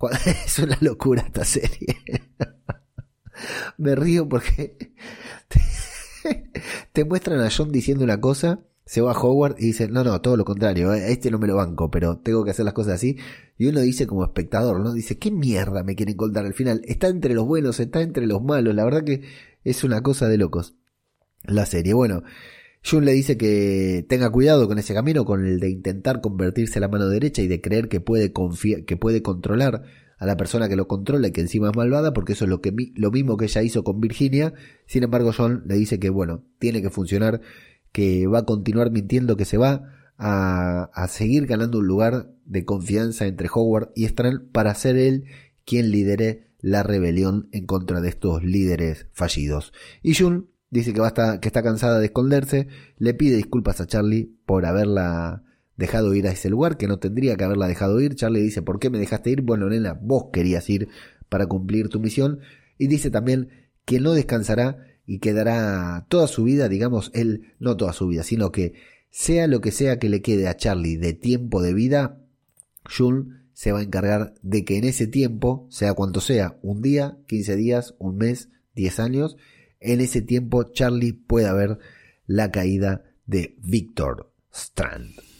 es 0.44 0.58
una 0.58 0.76
locura 0.80 1.22
esta 1.22 1.44
serie. 1.44 1.96
Me 3.78 3.94
río 3.94 4.28
porque 4.28 4.92
te, 6.92 7.04
muestran 7.04 7.40
a 7.42 7.50
John 7.56 7.70
diciendo 7.70 8.02
una 8.02 8.20
cosa, 8.20 8.58
se 8.86 9.00
va 9.00 9.12
a 9.12 9.18
Howard 9.18 9.56
y 9.58 9.66
dice, 9.66 9.88
no, 9.88 10.04
no, 10.04 10.20
todo 10.20 10.36
lo 10.36 10.44
contrario, 10.44 10.90
a 10.90 10.98
este 10.98 11.30
no 11.30 11.38
me 11.38 11.46
lo 11.46 11.56
banco, 11.56 11.90
pero 11.90 12.18
tengo 12.18 12.44
que 12.44 12.50
hacer 12.50 12.64
las 12.64 12.74
cosas 12.74 12.94
así. 12.94 13.16
Y 13.56 13.66
uno 13.66 13.80
dice 13.80 14.06
como 14.06 14.24
espectador, 14.24 14.80
¿no? 14.80 14.92
Dice, 14.92 15.18
¿qué 15.18 15.30
mierda 15.30 15.82
me 15.82 15.94
quieren 15.94 16.16
contar 16.16 16.44
al 16.44 16.54
final? 16.54 16.82
Está 16.84 17.08
entre 17.08 17.34
los 17.34 17.46
buenos, 17.46 17.80
está 17.80 18.02
entre 18.02 18.26
los 18.26 18.42
malos, 18.42 18.74
la 18.74 18.84
verdad 18.84 19.04
que 19.04 19.22
es 19.64 19.84
una 19.84 20.02
cosa 20.02 20.28
de 20.28 20.38
locos. 20.38 20.74
La 21.44 21.66
serie, 21.66 21.94
bueno, 21.94 22.22
Jun 22.84 23.04
le 23.06 23.12
dice 23.12 23.38
que 23.38 24.04
tenga 24.08 24.30
cuidado 24.30 24.68
con 24.68 24.78
ese 24.78 24.92
camino, 24.92 25.24
con 25.24 25.46
el 25.46 25.60
de 25.60 25.70
intentar 25.70 26.20
convertirse 26.20 26.78
a 26.78 26.80
la 26.80 26.88
mano 26.88 27.08
derecha 27.08 27.40
y 27.40 27.48
de 27.48 27.60
creer 27.60 27.88
que 27.88 28.00
puede, 28.00 28.32
que 28.86 28.96
puede 28.96 29.22
controlar 29.22 29.84
a 30.18 30.26
la 30.26 30.36
persona 30.36 30.68
que 30.68 30.76
lo 30.76 30.86
controla 30.86 31.28
y 31.28 31.32
que 31.32 31.40
encima 31.40 31.70
es 31.70 31.76
malvada, 31.76 32.12
porque 32.12 32.34
eso 32.34 32.44
es 32.44 32.50
lo, 32.50 32.60
que, 32.60 32.74
lo 32.94 33.10
mismo 33.10 33.36
que 33.36 33.46
ella 33.46 33.62
hizo 33.62 33.84
con 33.84 34.00
Virginia. 34.00 34.52
Sin 34.86 35.02
embargo, 35.02 35.32
John 35.36 35.64
le 35.66 35.74
dice 35.76 35.98
que, 35.98 36.10
bueno, 36.10 36.44
tiene 36.58 36.82
que 36.82 36.90
funcionar, 36.90 37.40
que 37.94 38.26
va 38.26 38.40
a 38.40 38.44
continuar 38.44 38.90
mintiendo, 38.90 39.36
que 39.36 39.44
se 39.44 39.56
va 39.56 39.92
a, 40.18 40.90
a 40.92 41.06
seguir 41.06 41.46
ganando 41.46 41.78
un 41.78 41.86
lugar 41.86 42.34
de 42.44 42.64
confianza 42.64 43.24
entre 43.26 43.48
Howard 43.54 43.92
y 43.94 44.04
Strand 44.04 44.50
para 44.50 44.74
ser 44.74 44.96
él 44.96 45.26
quien 45.64 45.92
lidere 45.92 46.48
la 46.58 46.82
rebelión 46.82 47.48
en 47.52 47.66
contra 47.66 48.00
de 48.00 48.08
estos 48.08 48.42
líderes 48.42 49.06
fallidos. 49.12 49.72
Y 50.02 50.14
Jun 50.14 50.50
dice 50.70 50.92
que, 50.92 51.00
va 51.00 51.12
que 51.12 51.46
está 51.46 51.62
cansada 51.62 52.00
de 52.00 52.06
esconderse, 52.06 52.66
le 52.98 53.14
pide 53.14 53.36
disculpas 53.36 53.80
a 53.80 53.86
Charlie 53.86 54.34
por 54.44 54.66
haberla 54.66 55.44
dejado 55.76 56.16
ir 56.16 56.26
a 56.26 56.32
ese 56.32 56.50
lugar, 56.50 56.76
que 56.76 56.88
no 56.88 56.98
tendría 56.98 57.36
que 57.36 57.44
haberla 57.44 57.68
dejado 57.68 58.00
ir. 58.00 58.16
Charlie 58.16 58.42
dice, 58.42 58.60
¿por 58.60 58.80
qué 58.80 58.90
me 58.90 58.98
dejaste 58.98 59.30
ir? 59.30 59.42
Bueno, 59.42 59.68
nena, 59.68 59.96
vos 60.02 60.30
querías 60.32 60.68
ir 60.68 60.88
para 61.28 61.46
cumplir 61.46 61.90
tu 61.90 62.00
misión. 62.00 62.40
Y 62.76 62.88
dice 62.88 63.12
también 63.12 63.50
que 63.84 64.00
no 64.00 64.14
descansará 64.14 64.78
y 65.06 65.18
quedará 65.18 66.06
toda 66.08 66.26
su 66.26 66.44
vida, 66.44 66.68
digamos, 66.68 67.10
él, 67.14 67.54
no 67.58 67.76
toda 67.76 67.92
su 67.92 68.08
vida, 68.08 68.22
sino 68.22 68.52
que 68.52 68.74
sea 69.10 69.46
lo 69.46 69.60
que 69.60 69.70
sea 69.70 69.98
que 69.98 70.08
le 70.08 70.22
quede 70.22 70.48
a 70.48 70.56
Charlie 70.56 70.96
de 70.96 71.12
tiempo 71.12 71.62
de 71.62 71.74
vida, 71.74 72.20
June 72.84 73.44
se 73.52 73.72
va 73.72 73.78
a 73.78 73.82
encargar 73.82 74.34
de 74.42 74.64
que 74.64 74.76
en 74.76 74.84
ese 74.84 75.06
tiempo, 75.06 75.66
sea 75.70 75.94
cuanto 75.94 76.20
sea, 76.20 76.58
un 76.62 76.82
día, 76.82 77.18
15 77.28 77.56
días, 77.56 77.94
un 77.98 78.16
mes, 78.16 78.48
10 78.74 78.98
años, 79.00 79.36
en 79.80 80.00
ese 80.00 80.22
tiempo 80.22 80.64
Charlie 80.72 81.12
puede 81.12 81.52
ver 81.52 81.78
la 82.26 82.50
caída 82.50 83.04
de 83.26 83.56
Victor 83.62 84.32
Strand. 84.52 85.33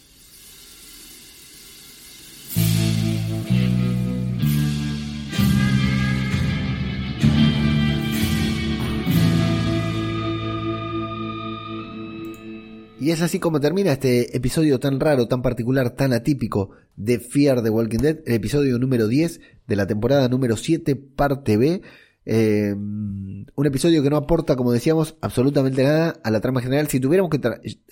Y 13.04 13.10
es 13.10 13.20
así 13.20 13.38
como 13.38 13.60
termina 13.60 13.92
este 13.92 14.34
episodio 14.34 14.80
tan 14.80 14.98
raro, 14.98 15.28
tan 15.28 15.42
particular, 15.42 15.90
tan 15.90 16.14
atípico 16.14 16.70
de 16.96 17.18
Fear 17.18 17.62
the 17.62 17.68
Walking 17.68 17.98
Dead, 17.98 18.20
el 18.24 18.36
episodio 18.36 18.78
número 18.78 19.08
10 19.08 19.40
de 19.66 19.76
la 19.76 19.86
temporada 19.86 20.26
número 20.30 20.56
7, 20.56 20.96
parte 20.96 21.58
B. 21.58 21.82
Eh, 22.24 22.74
un 22.74 23.66
episodio 23.66 24.02
que 24.02 24.08
no 24.08 24.16
aporta, 24.16 24.56
como 24.56 24.72
decíamos, 24.72 25.18
absolutamente 25.20 25.84
nada 25.84 26.18
a 26.24 26.30
la 26.30 26.40
trama 26.40 26.62
general. 26.62 26.88
Si 26.88 26.98
tuviéramos 26.98 27.30
que 27.30 27.42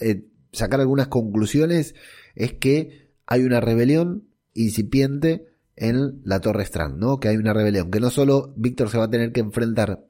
eh, 0.01 0.25
sacar 0.51 0.81
algunas 0.81 1.09
conclusiones, 1.09 1.94
es 2.35 2.55
que 2.55 3.11
hay 3.27 3.42
una 3.44 3.61
rebelión 3.61 4.31
incipiente 4.55 5.44
en 5.77 6.22
la 6.25 6.40
Torre 6.40 6.62
Strand, 6.62 6.96
¿no? 6.96 7.20
Que 7.20 7.29
hay 7.29 7.37
una 7.37 7.53
rebelión, 7.53 7.90
que 7.90 8.01
no 8.01 8.09
solo 8.09 8.55
Víctor 8.57 8.88
se 8.88 8.96
va 8.96 9.05
a 9.05 9.11
tener 9.11 9.33
que 9.33 9.40
enfrentar 9.40 10.07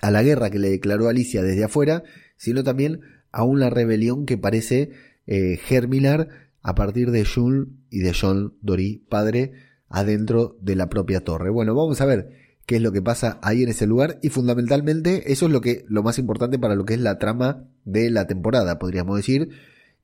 a 0.00 0.10
la 0.12 0.22
guerra 0.22 0.50
que 0.50 0.60
le 0.60 0.70
declaró 0.70 1.08
Alicia 1.08 1.42
desde 1.42 1.64
afuera, 1.64 2.04
sino 2.36 2.62
también 2.62 3.00
a 3.32 3.44
una 3.44 3.70
rebelión 3.70 4.26
que 4.26 4.38
parece 4.38 4.90
eh, 5.26 5.58
germinar 5.62 6.28
a 6.62 6.74
partir 6.74 7.10
de 7.10 7.24
Jules 7.24 7.68
y 7.90 8.00
de 8.00 8.14
John 8.18 8.54
Dory, 8.62 9.04
padre, 9.08 9.52
adentro 9.88 10.56
de 10.60 10.76
la 10.76 10.88
propia 10.88 11.24
torre. 11.24 11.50
Bueno, 11.50 11.74
vamos 11.74 12.00
a 12.00 12.06
ver 12.06 12.30
qué 12.66 12.76
es 12.76 12.82
lo 12.82 12.92
que 12.92 13.02
pasa 13.02 13.38
ahí 13.42 13.62
en 13.62 13.70
ese 13.70 13.86
lugar 13.86 14.18
y 14.22 14.28
fundamentalmente 14.28 15.32
eso 15.32 15.46
es 15.46 15.52
lo 15.52 15.60
que 15.60 15.84
lo 15.88 16.02
más 16.02 16.18
importante 16.18 16.58
para 16.58 16.76
lo 16.76 16.84
que 16.84 16.94
es 16.94 17.00
la 17.00 17.18
trama 17.18 17.64
de 17.84 18.10
la 18.10 18.26
temporada, 18.26 18.78
podríamos 18.78 19.16
decir, 19.16 19.50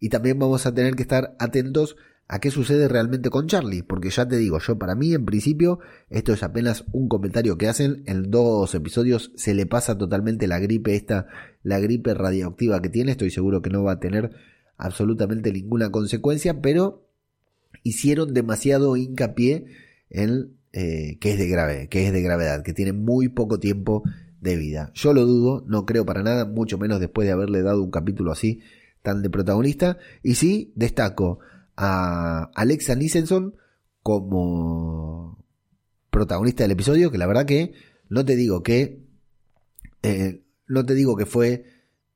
y 0.00 0.08
también 0.08 0.38
vamos 0.38 0.66
a 0.66 0.74
tener 0.74 0.94
que 0.96 1.02
estar 1.02 1.36
atentos 1.38 1.96
a 2.28 2.40
qué 2.40 2.50
sucede 2.50 2.88
realmente 2.88 3.30
con 3.30 3.46
Charlie, 3.46 3.82
porque 3.82 4.10
ya 4.10 4.26
te 4.26 4.36
digo, 4.36 4.58
yo 4.58 4.76
para 4.78 4.96
mí 4.96 5.14
en 5.14 5.24
principio 5.24 5.78
esto 6.10 6.32
es 6.32 6.42
apenas 6.42 6.84
un 6.90 7.08
comentario 7.08 7.56
que 7.56 7.68
hacen, 7.68 8.02
en 8.06 8.30
dos 8.30 8.74
episodios 8.74 9.30
se 9.36 9.54
le 9.54 9.66
pasa 9.66 9.96
totalmente 9.96 10.48
la 10.48 10.58
gripe 10.58 10.96
esta, 10.96 11.28
la 11.66 11.81
gripe 11.81 12.14
radioactiva 12.14 12.81
que 12.81 12.88
tiene, 12.88 13.11
estoy 13.11 13.33
seguro 13.33 13.61
que 13.61 13.70
no 13.70 13.83
va 13.83 13.94
a 13.94 13.98
tener 13.98 14.31
absolutamente 14.76 15.52
ninguna 15.52 15.90
consecuencia, 15.90 16.62
pero 16.62 17.09
hicieron 17.83 18.33
demasiado 18.33 18.96
hincapié 18.96 19.64
en 20.09 20.52
eh, 20.72 21.18
que 21.18 21.33
es 21.33 21.38
de 21.38 21.48
grave, 21.48 21.88
que 21.88 22.07
es 22.07 22.12
de 22.12 22.22
gravedad, 22.22 22.62
que 22.62 22.72
tiene 22.72 22.92
muy 22.92 23.29
poco 23.29 23.59
tiempo 23.59 24.05
de 24.40 24.57
vida. 24.57 24.92
Yo 24.94 25.12
lo 25.12 25.26
dudo, 25.26 25.64
no 25.66 25.87
creo 25.87 26.07
para 26.07 26.22
nada, 26.22 26.44
mucho 26.44 26.79
menos 26.79 27.00
después 27.00 27.26
de 27.26 27.33
haberle 27.33 27.62
dado 27.62 27.83
un 27.83 27.90
capítulo 27.90 28.31
así 28.31 28.61
tan 29.02 29.22
de 29.22 29.31
protagonista, 29.31 29.98
y 30.22 30.37
sí 30.37 30.72
destaco 30.76 31.40
a 31.76 32.48
Alexa 32.55 32.94
Nissenson 32.94 33.57
como 34.05 35.44
protagonista 36.11 36.62
del 36.62 36.70
episodio, 36.70 37.11
que 37.11 37.18
la 37.18 37.26
verdad 37.26 37.44
que 37.44 37.72
no 38.09 38.24
te 38.24 38.37
digo 38.37 38.62
que 38.62 39.00
eh, 40.05 40.45
no 40.66 40.85
te 40.85 40.94
digo 40.94 41.16
que 41.16 41.26
fue 41.26 41.64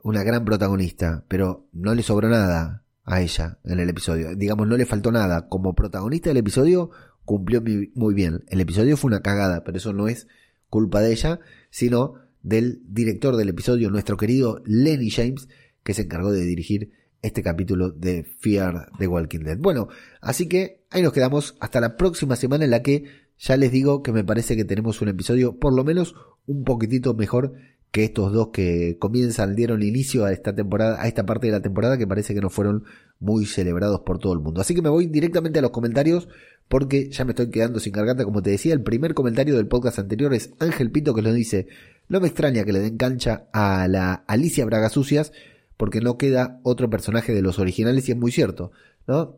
una 0.02 0.22
gran 0.22 0.44
protagonista, 0.44 1.24
pero 1.28 1.68
no 1.72 1.94
le 1.94 2.02
sobró 2.02 2.28
nada 2.28 2.84
a 3.04 3.20
ella 3.20 3.58
en 3.64 3.80
el 3.80 3.88
episodio. 3.88 4.34
Digamos, 4.34 4.66
no 4.66 4.76
le 4.76 4.86
faltó 4.86 5.12
nada. 5.12 5.48
Como 5.48 5.74
protagonista 5.74 6.30
del 6.30 6.38
episodio, 6.38 6.90
cumplió 7.24 7.62
muy 7.94 8.14
bien. 8.14 8.44
El 8.48 8.60
episodio 8.60 8.96
fue 8.96 9.08
una 9.08 9.20
cagada, 9.20 9.64
pero 9.64 9.78
eso 9.78 9.92
no 9.92 10.08
es 10.08 10.26
culpa 10.68 11.00
de 11.00 11.12
ella, 11.12 11.40
sino 11.70 12.14
del 12.42 12.82
director 12.86 13.36
del 13.36 13.50
episodio, 13.50 13.90
nuestro 13.90 14.16
querido 14.16 14.62
Lenny 14.64 15.10
James, 15.10 15.48
que 15.82 15.94
se 15.94 16.02
encargó 16.02 16.32
de 16.32 16.44
dirigir 16.44 16.92
este 17.22 17.42
capítulo 17.42 17.90
de 17.90 18.24
Fear 18.24 18.90
the 18.98 19.06
Walking 19.06 19.40
Dead. 19.40 19.58
Bueno, 19.58 19.88
así 20.20 20.48
que 20.48 20.84
ahí 20.90 21.02
nos 21.02 21.12
quedamos 21.12 21.56
hasta 21.60 21.80
la 21.80 21.96
próxima 21.96 22.36
semana 22.36 22.64
en 22.64 22.70
la 22.70 22.82
que 22.82 23.04
ya 23.38 23.56
les 23.56 23.72
digo 23.72 24.02
que 24.02 24.12
me 24.12 24.24
parece 24.24 24.56
que 24.56 24.64
tenemos 24.64 25.00
un 25.02 25.08
episodio 25.08 25.58
por 25.58 25.74
lo 25.74 25.84
menos 25.84 26.14
un 26.46 26.64
poquitito 26.64 27.14
mejor 27.14 27.54
que 27.90 28.04
estos 28.04 28.32
dos 28.32 28.48
que 28.48 28.96
comienzan, 28.98 29.56
dieron 29.56 29.82
inicio 29.82 30.24
a 30.24 30.32
esta 30.32 30.54
temporada, 30.54 31.02
a 31.02 31.08
esta 31.08 31.26
parte 31.26 31.48
de 31.48 31.52
la 31.52 31.62
temporada 31.62 31.98
que 31.98 32.06
parece 32.06 32.34
que 32.34 32.40
no 32.40 32.50
fueron 32.50 32.84
muy 33.18 33.46
celebrados 33.46 34.00
por 34.00 34.18
todo 34.18 34.32
el 34.32 34.38
mundo. 34.38 34.60
Así 34.60 34.74
que 34.74 34.82
me 34.82 34.88
voy 34.88 35.06
directamente 35.06 35.58
a 35.58 35.62
los 35.62 35.72
comentarios 35.72 36.28
porque 36.68 37.10
ya 37.10 37.24
me 37.24 37.32
estoy 37.32 37.50
quedando 37.50 37.80
sin 37.80 37.92
garganta. 37.92 38.24
Como 38.24 38.42
te 38.42 38.50
decía, 38.50 38.74
el 38.74 38.82
primer 38.82 39.14
comentario 39.14 39.56
del 39.56 39.66
podcast 39.66 39.98
anterior 39.98 40.32
es 40.34 40.54
Ángel 40.60 40.90
Pito 40.90 41.14
que 41.14 41.22
nos 41.22 41.34
dice, 41.34 41.66
no 42.08 42.20
me 42.20 42.28
extraña 42.28 42.64
que 42.64 42.72
le 42.72 42.78
den 42.78 42.96
cancha 42.96 43.48
a 43.52 43.88
la 43.88 44.24
Alicia 44.28 44.64
Braga 44.64 44.88
Sucias 44.88 45.32
porque 45.76 46.00
no 46.00 46.16
queda 46.16 46.60
otro 46.62 46.90
personaje 46.90 47.34
de 47.34 47.42
los 47.42 47.58
originales 47.58 48.08
y 48.08 48.12
es 48.12 48.18
muy 48.18 48.30
cierto, 48.30 48.70
¿no? 49.06 49.36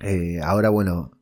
Eh, 0.00 0.40
ahora, 0.42 0.70
bueno, 0.70 1.12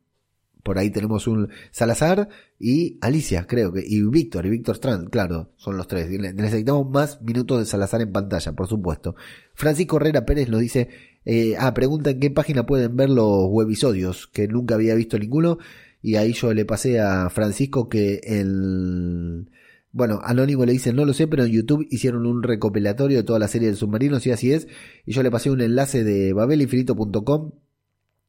por 0.63 0.79
ahí 0.79 0.91
tenemos 0.91 1.27
un 1.27 1.49
Salazar 1.71 2.29
y 2.59 2.99
Alicia, 3.01 3.47
creo 3.47 3.73
que, 3.73 3.83
y 3.87 4.03
Víctor, 4.03 4.47
y 4.47 4.51
Víctor 4.51 4.77
Strand, 4.77 5.11
claro, 5.11 5.51
son 5.57 5.77
los 5.77 5.89
tres. 5.89 6.09
Necesitamos 6.11 6.89
más 6.91 7.21
minutos 7.23 7.59
de 7.59 7.67
Salazar 7.67 8.01
en 8.01 8.13
pantalla, 8.13 8.53
por 8.53 8.69
supuesto. 8.69 9.15
Francisco 9.55 9.97
Herrera 9.97 10.25
Pérez 10.25 10.49
nos 10.49 10.61
dice, 10.61 10.89
eh, 11.25 11.55
ah, 11.59 11.75
pregunta 11.75 12.11
en 12.11 12.21
qué 12.21 12.31
página 12.31 12.67
pueden 12.67 12.97
ver 12.97 13.11
los 13.11 13.47
webisodios, 13.49 14.27
que 14.29 14.49
nunca 14.49 14.75
había 14.77 14.95
visto 14.95 15.19
ninguno, 15.19 15.59
y 16.01 16.17
ahí 16.17 16.33
yo 16.33 16.53
le 16.55 16.65
pasé 16.65 17.01
a 17.01 17.31
Francisco 17.31 17.89
que 17.89 18.21
el 18.25 19.49
bueno, 19.93 20.21
Anónimo 20.25 20.65
le 20.65 20.73
dice, 20.73 20.93
no 20.95 21.05
lo 21.05 21.13
sé, 21.13 21.27
pero 21.29 21.45
en 21.45 21.53
YouTube 21.53 21.87
hicieron 21.91 22.25
un 22.25 22.43
recopilatorio 22.43 23.19
de 23.19 23.25
toda 23.25 23.39
la 23.39 23.49
serie 23.49 23.69
del 23.69 23.77
submarino, 23.77 24.21
si 24.21 24.31
así 24.31 24.53
es. 24.53 24.67
Y 25.05 25.13
yo 25.13 25.23
le 25.23 25.31
pasé 25.31 25.51
un 25.51 25.61
enlace 25.61 26.03
de 26.03 26.33
babelifrito.com. 26.33 27.53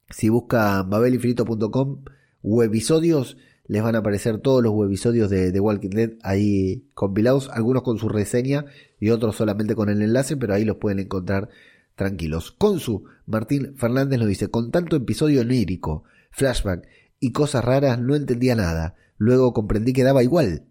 Si 0.09 0.27
buscan 0.27 0.89
babelifrito.com, 0.89 2.03
webisodios, 2.43 3.38
les 3.65 3.82
van 3.82 3.95
a 3.95 3.99
aparecer 3.99 4.39
todos 4.39 4.62
los 4.62 4.73
webisodios 4.73 5.29
de 5.29 5.51
The 5.51 5.60
Walking 5.60 5.89
Dead 5.89 6.12
ahí 6.21 6.86
compilados, 6.93 7.49
algunos 7.49 7.84
con 7.84 7.97
su 7.97 8.10
reseña 8.10 8.65
y 8.99 9.10
otros 9.10 9.36
solamente 9.36 9.75
con 9.75 9.89
el 9.89 10.01
enlace, 10.01 10.38
pero 10.38 10.53
ahí 10.53 10.65
los 10.65 10.77
pueden 10.77 10.99
encontrar 10.99 11.49
tranquilos. 11.95 12.51
Con 12.51 12.79
su 12.79 13.06
Martín 13.25 13.75
Fernández 13.77 14.19
nos 14.19 14.27
dice, 14.27 14.49
con 14.49 14.71
tanto 14.71 14.95
episodio 14.95 15.41
onírico, 15.41 16.03
flashback 16.32 16.88
y 17.19 17.32
cosas 17.32 17.63
raras 17.63 17.99
no 17.99 18.15
entendía 18.15 18.56
nada. 18.56 18.95
Luego 19.17 19.53
comprendí 19.53 19.93
que 19.93 20.03
daba 20.03 20.23
igual 20.23 20.65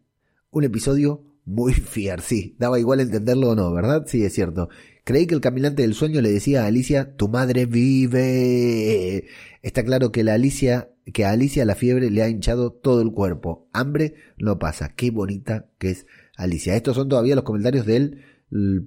un 0.50 0.64
episodio 0.64 1.22
muy 1.44 1.72
fiar, 1.72 2.20
sí, 2.20 2.54
daba 2.58 2.78
igual 2.78 3.00
entenderlo 3.00 3.50
o 3.50 3.54
no, 3.54 3.72
¿verdad? 3.72 4.04
Sí, 4.06 4.24
es 4.24 4.32
cierto. 4.34 4.68
Creí 5.04 5.26
que 5.26 5.34
el 5.34 5.40
caminante 5.40 5.82
del 5.82 5.94
sueño 5.94 6.20
le 6.20 6.30
decía 6.30 6.62
a 6.62 6.66
Alicia, 6.66 7.16
tu 7.16 7.28
madre 7.28 7.66
vive. 7.66 9.26
Está 9.62 9.82
claro 9.82 10.12
que 10.12 10.22
la 10.22 10.34
Alicia, 10.34 10.90
que 11.12 11.24
a 11.24 11.30
Alicia 11.30 11.64
la 11.64 11.74
fiebre 11.74 12.10
le 12.10 12.22
ha 12.22 12.28
hinchado 12.28 12.72
todo 12.72 13.02
el 13.02 13.12
cuerpo. 13.12 13.68
Hambre 13.72 14.14
no 14.38 14.58
pasa. 14.58 14.94
Qué 14.94 15.10
bonita 15.10 15.66
que 15.78 15.90
es 15.90 16.06
Alicia. 16.36 16.76
Estos 16.76 16.96
son 16.96 17.08
todavía 17.08 17.34
los 17.34 17.44
comentarios 17.44 17.86
del 17.86 18.22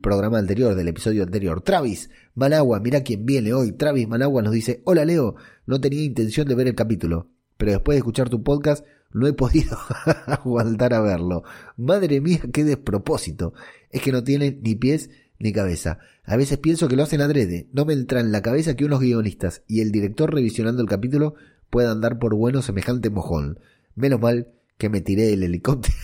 programa 0.01 0.38
anterior, 0.38 0.75
del 0.75 0.88
episodio 0.88 1.23
anterior. 1.23 1.62
Travis 1.62 2.10
Managua, 2.36 2.80
mira 2.80 3.01
quién 3.01 3.25
viene 3.25 3.54
hoy. 3.54 3.71
Travis 3.71 4.08
Managua 4.08 4.41
nos 4.41 4.54
dice, 4.54 4.82
hola 4.86 5.06
Leo, 5.06 5.36
no 5.65 5.82
tenía 5.82 6.04
intención 6.04 6.47
de 6.47 6.56
ver 6.56 6.67
el 6.67 6.75
capítulo, 6.75 7.30
pero 7.58 7.71
después 7.71 7.95
de 7.95 7.99
escuchar 7.99 8.30
tu 8.30 8.43
podcast 8.43 8.86
no 9.12 9.28
he 9.28 9.34
podido 9.34 9.78
aguantar 10.28 10.93
a 10.93 11.01
verlo. 11.01 11.43
Madre 11.78 12.21
mía, 12.21 12.41
qué 12.54 12.63
despropósito. 12.63 13.54
Es 13.89 14.01
que 14.01 14.12
no 14.12 14.23
tiene 14.23 14.60
ni 14.62 14.75
pies 14.75 15.10
ni 15.39 15.51
cabeza. 15.51 15.99
A 16.25 16.38
veces 16.38 16.58
pienso 16.58 16.88
que 16.88 16.95
lo 16.95 17.04
hacen 17.04 17.21
adrede. 17.21 17.67
No 17.71 17.86
me 17.86 17.93
entra 17.93 18.19
en 18.19 18.32
la 18.32 18.41
cabeza 18.41 18.75
que 18.75 18.86
unos 18.86 18.99
guionistas 18.99 19.63
y 19.67 19.82
el 19.82 19.91
director 19.91 20.34
revisionando 20.34 20.82
el 20.82 20.88
capítulo 20.88 21.36
puedan 21.69 22.01
dar 22.01 22.19
por 22.19 22.36
bueno 22.36 22.62
semejante 22.62 23.10
mojón. 23.10 23.60
Menos 23.95 24.19
mal 24.19 24.54
que 24.78 24.89
me 24.89 25.01
tiré 25.01 25.23
del 25.23 25.43
helicóptero. 25.43 25.95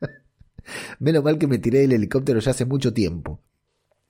Menos 0.98 1.24
mal 1.24 1.38
que 1.38 1.46
me 1.46 1.58
tiré 1.58 1.80
del 1.80 1.92
helicóptero 1.92 2.40
ya 2.40 2.52
hace 2.52 2.64
mucho 2.64 2.92
tiempo. 2.92 3.40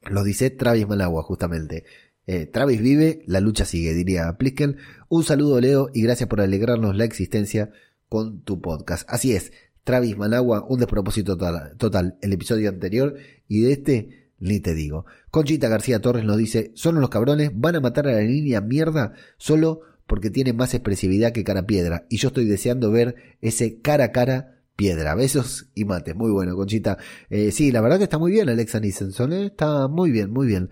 Lo 0.03 0.25
dice 0.25 0.51
Travis 0.51 0.89
Malagua, 0.89 1.23
justamente. 1.23 1.85
Eh, 2.27 2.47
Travis 2.47 2.81
vive, 2.81 3.23
la 3.27 3.41
lucha 3.41 3.65
sigue, 3.65 3.95
diría 3.95 4.37
Plisken. 4.39 4.77
Un 5.09 5.25
saludo, 5.25 5.61
Leo, 5.61 5.91
y 5.93 6.03
gracias 6.03 6.29
por 6.29 6.41
alegrarnos 6.41 6.97
la 6.97 7.05
existencia 7.05 7.73
con 8.09 8.43
tu 8.43 8.61
podcast. 8.61 9.09
Así 9.11 9.35
es, 9.35 9.53
Travis 9.85 10.17
Managua, 10.17 10.65
un 10.69 10.79
despropósito 10.79 11.37
total, 11.37 11.77
total, 11.77 12.19
el 12.21 12.33
episodio 12.33 12.69
anterior, 12.69 13.17
y 13.49 13.63
de 13.63 13.73
este 13.73 14.21
ni 14.41 14.59
te 14.59 14.75
digo. 14.75 15.05
Conchita 15.31 15.69
García 15.69 16.01
Torres 16.01 16.25
nos 16.25 16.39
dice, 16.39 16.73
son 16.75 17.01
los 17.01 17.11
cabrones, 17.11 17.51
van 17.55 17.77
a 17.77 17.81
matar 17.81 18.09
a 18.09 18.13
la 18.13 18.23
línea 18.23 18.61
mierda 18.61 19.13
solo 19.37 19.83
porque 20.11 20.29
tiene 20.29 20.53
más 20.53 20.75
expresividad 20.75 21.31
que 21.31 21.45
cara 21.45 21.69
piedra, 21.69 22.05
y 22.11 22.17
yo 22.17 22.29
estoy 22.29 22.45
deseando 22.45 22.91
ver 22.91 23.15
ese 23.41 23.81
cara 23.81 24.07
a 24.07 24.11
cara 24.13 24.57
piedra. 24.75 25.15
Besos 25.15 25.71
y 25.73 25.85
mate. 25.85 26.15
Muy 26.15 26.33
bueno, 26.33 26.57
Conchita. 26.57 26.99
Eh, 27.29 27.53
sí, 27.53 27.71
la 27.71 27.81
verdad 27.81 27.99
que 27.99 28.05
está 28.05 28.19
muy 28.19 28.33
bien 28.33 28.49
Alexa 28.49 28.81
Nissenson. 28.81 29.33
¿eh? 29.33 29.47
Está 29.47 29.87
muy 29.87 30.11
bien, 30.11 30.33
muy 30.33 30.49
bien. 30.49 30.71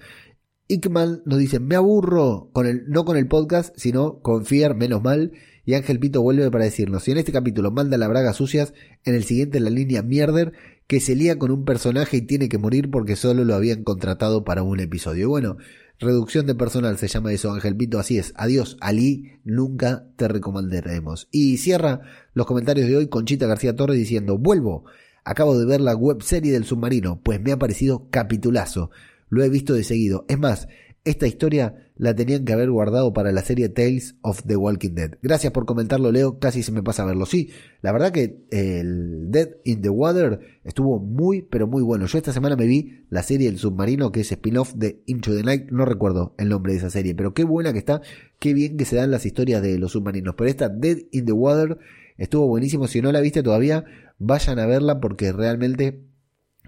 Ickman 0.67 1.23
nos 1.25 1.39
dice, 1.39 1.61
me 1.61 1.77
aburro, 1.77 2.51
con 2.53 2.67
el, 2.67 2.89
no 2.89 3.05
con 3.05 3.17
el 3.17 3.29
podcast, 3.29 3.73
sino 3.79 4.21
con 4.23 4.45
Fier, 4.45 4.75
menos 4.75 5.05
mal. 5.05 5.35
Y 5.65 5.75
Ángel 5.75 6.01
Pito 6.01 6.21
vuelve 6.21 6.51
para 6.51 6.65
decirnos, 6.65 7.05
si 7.05 7.13
en 7.13 7.19
este 7.19 7.31
capítulo 7.31 7.71
manda 7.71 7.97
la 7.97 8.09
braga 8.09 8.33
sucias, 8.33 8.75
en 9.05 9.15
el 9.15 9.23
siguiente 9.23 9.61
la 9.61 9.71
línea 9.71 10.03
mierder, 10.03 10.53
que 10.89 10.99
se 10.99 11.15
lía 11.15 11.39
con 11.39 11.53
un 11.53 11.65
personaje 11.65 12.17
y 12.17 12.23
tiene 12.23 12.49
que 12.49 12.59
morir 12.59 12.91
porque 12.91 13.15
solo 13.15 13.45
lo 13.45 13.55
habían 13.55 13.85
contratado 13.85 14.43
para 14.43 14.65
un 14.65 14.81
episodio. 14.81 15.29
Bueno, 15.29 15.59
reducción 15.99 16.47
de 16.47 16.55
personal 16.55 16.99
se 16.99 17.09
llama 17.09 17.33
eso, 17.33 17.53
Ángel 17.53 17.77
Pito, 17.77 17.99
así 17.99 18.19
es. 18.19 18.33
Adiós, 18.37 18.77
Ali, 18.81 19.39
nunca 19.45 20.07
te 20.17 20.29
recomendaremos. 20.29 21.29
Y 21.31 21.59
cierra 21.59 22.01
los 22.35 22.47
comentarios 22.47 22.89
de 22.89 22.97
hoy 22.97 23.09
con 23.09 23.25
Chita 23.25 23.47
García 23.47 23.77
Torres 23.77 23.99
diciendo, 23.99 24.39
vuelvo, 24.39 24.85
acabo 25.25 25.59
de 25.59 25.67
ver 25.67 25.81
la 25.81 25.95
web 25.95 26.23
serie 26.23 26.53
del 26.53 26.65
submarino, 26.65 27.21
pues 27.23 27.41
me 27.41 27.53
ha 27.53 27.59
parecido 27.59 28.09
capitulazo 28.11 28.91
lo 29.31 29.43
he 29.43 29.49
visto 29.49 29.75
de 29.75 29.85
seguido. 29.85 30.25
Es 30.29 30.39
más, 30.39 30.69
esta 31.09 31.27
historia 31.27 31.75
la 31.97 32.15
tenían 32.15 32.45
que 32.45 32.53
haber 32.53 32.71
guardado 32.71 33.13
para 33.13 33.33
la 33.33 33.43
serie 33.43 33.69
Tales 33.71 34.17
of 34.21 34.43
the 34.47 34.57
Walking 34.57 34.95
Dead. 34.95 35.13
Gracias 35.23 35.53
por 35.53 35.65
comentarlo, 35.65 36.13
Leo. 36.13 36.39
Casi 36.39 36.63
se 36.63 36.71
me 36.71 36.83
pasa 36.83 37.03
a 37.03 37.07
verlo. 37.07 37.25
Sí, 37.25 37.51
la 37.81 37.93
verdad 37.93 38.13
que 38.13 38.45
el 38.51 39.31
Dead 39.31 39.49
in 39.65 39.81
the 39.81 39.89
Water 39.89 40.39
estuvo 40.65 41.01
muy, 41.01 41.43
pero 41.43 41.67
muy 41.67 41.83
bueno. 41.83 42.07
Yo 42.07 42.19
esta 42.19 42.33
semana 42.33 42.57
me 42.57 42.67
vi 42.67 43.05
la 43.09 43.23
serie 43.23 43.49
El 43.49 43.59
Submarino, 43.59 44.13
que 44.13 44.21
es 44.21 44.31
spin-off 44.31 44.75
de 44.75 45.03
Into 45.07 45.35
the 45.35 45.43
Night. 45.43 45.71
No 45.71 45.87
recuerdo 45.87 46.35
el 46.39 46.51
nombre 46.51 46.73
de 46.73 46.79
esa 46.79 46.91
serie, 46.91 47.15
pero 47.15 47.33
qué 47.33 47.45
buena 47.45 47.73
que 47.73 47.79
está. 47.79 48.03
Qué 48.39 48.53
bien 48.53 48.77
que 48.77 48.85
se 48.85 48.97
dan 48.97 49.11
las 49.11 49.25
historias 49.25 49.63
de 49.63 49.79
los 49.79 49.93
submarinos. 49.93 50.35
Pero 50.37 50.51
esta 50.51 50.69
Dead 50.69 50.99
in 51.11 51.25
the 51.25 51.33
Water 51.33 51.79
estuvo 52.19 52.47
buenísimo. 52.47 52.87
Si 52.87 53.01
no 53.01 53.11
la 53.13 53.21
viste 53.21 53.43
todavía, 53.43 53.85
vayan 54.19 54.59
a 54.59 54.67
verla 54.67 55.01
porque 55.01 55.33
realmente 55.33 56.05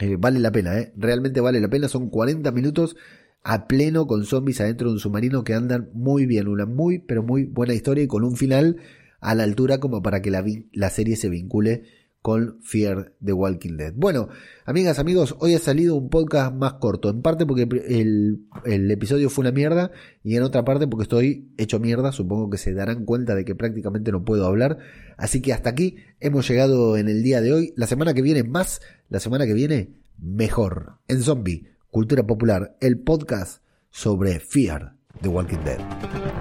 eh, 0.01 0.17
vale 0.19 0.39
la 0.41 0.51
pena. 0.51 0.79
¿eh? 0.79 0.93
Realmente 0.97 1.41
vale 1.41 1.61
la 1.61 1.69
pena. 1.69 1.89
Son 1.89 2.09
40 2.09 2.51
minutos 2.53 2.97
a 3.43 3.67
pleno 3.67 4.07
con 4.07 4.25
zombies 4.25 4.61
adentro 4.61 4.89
de 4.89 4.95
un 4.95 5.01
submarino 5.01 5.45
que 5.45 5.55
andan 5.55 5.91
muy 5.95 6.27
bien, 6.27 6.49
una 6.49 6.67
muy 6.67 6.99
pero 6.99 7.23
muy 7.23 7.45
buena 7.45 7.75
historia 7.75 8.05
y 8.05 8.09
con 8.09 8.25
un 8.25 8.37
final 8.37 8.77
a 9.21 9.35
la 9.35 9.45
altura 9.45 9.79
como 9.79 10.03
para 10.03 10.23
que 10.23 10.31
la, 10.31 10.45
la 10.73 10.91
serie 10.91 11.17
se 11.17 11.29
vincule 11.29 11.85
con 12.23 12.61
Fear 12.61 13.15
the 13.25 13.33
Walking 13.33 13.79
Dead. 13.79 13.95
Bueno, 13.97 14.29
amigas, 14.67 14.99
amigos, 14.99 15.37
hoy 15.39 15.55
ha 15.55 15.59
salido 15.59 15.97
un 15.97 16.11
podcast 16.11 16.55
más 16.55 16.75
corto, 16.75 17.09
en 17.09 17.23
parte 17.23 17.47
porque 17.47 17.63
el, 17.63 18.45
el, 18.67 18.91
episodio 18.91 19.31
fue 19.31 19.43
una 19.43 19.53
mierda 19.53 19.91
y 20.23 20.37
en 20.37 20.43
otra 20.43 20.63
parte 20.63 20.87
porque 20.87 21.05
estoy 21.05 21.51
hecho 21.57 21.81
mierda, 21.81 22.13
supongo 22.13 22.51
que 22.51 22.59
se 22.59 22.75
darán 22.75 23.07
cuenta 23.07 23.35
de 23.35 23.47
que 23.47 23.55
prácticamente 23.55 24.13
no 24.13 24.23
puedo 24.23 24.45
hablar, 24.45 24.79
así 25.17 25.41
que 25.41 25.55
hasta 25.55 25.71
aquí 25.71 25.97
hemos 26.21 26.47
llegado 26.47 26.99
en 26.99 27.09
el 27.09 27.23
día 27.23 27.41
de 27.41 27.55
hoy, 27.55 27.73
la 27.77 27.87
semana 27.87 28.13
que 28.13 28.21
viene 28.21 28.45
más, 28.45 28.83
la 29.09 29.19
semana 29.19 29.47
que 29.47 29.55
viene 29.55 29.95
mejor, 30.19 30.99
en 31.09 31.23
zombie 31.23 31.71
Cultura 31.91 32.25
Popular, 32.25 32.77
el 32.81 33.01
podcast 33.01 33.63
sobre 33.91 34.39
Fear 34.39 34.95
de 35.21 35.29
Walking 35.29 35.59
Dead. 35.65 36.40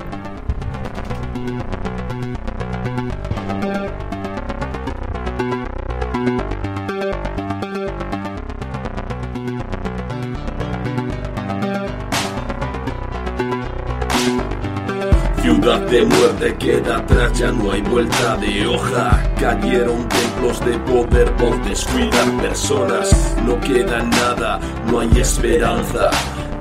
De 15.89 16.03
muerte 16.03 16.55
queda 16.57 16.97
atrás, 16.97 17.37
ya 17.37 17.51
no 17.51 17.71
hay 17.71 17.81
vuelta 17.81 18.37
de 18.37 18.67
hoja. 18.67 19.23
Cayeron 19.39 20.07
templos 20.07 20.63
de 20.65 20.77
poder 20.79 21.31
por 21.35 21.59
descuidar 21.63 22.31
personas. 22.41 23.35
No 23.45 23.59
queda 23.59 24.03
nada, 24.03 24.59
no 24.89 24.99
hay 24.99 25.09
esperanza. 25.19 26.11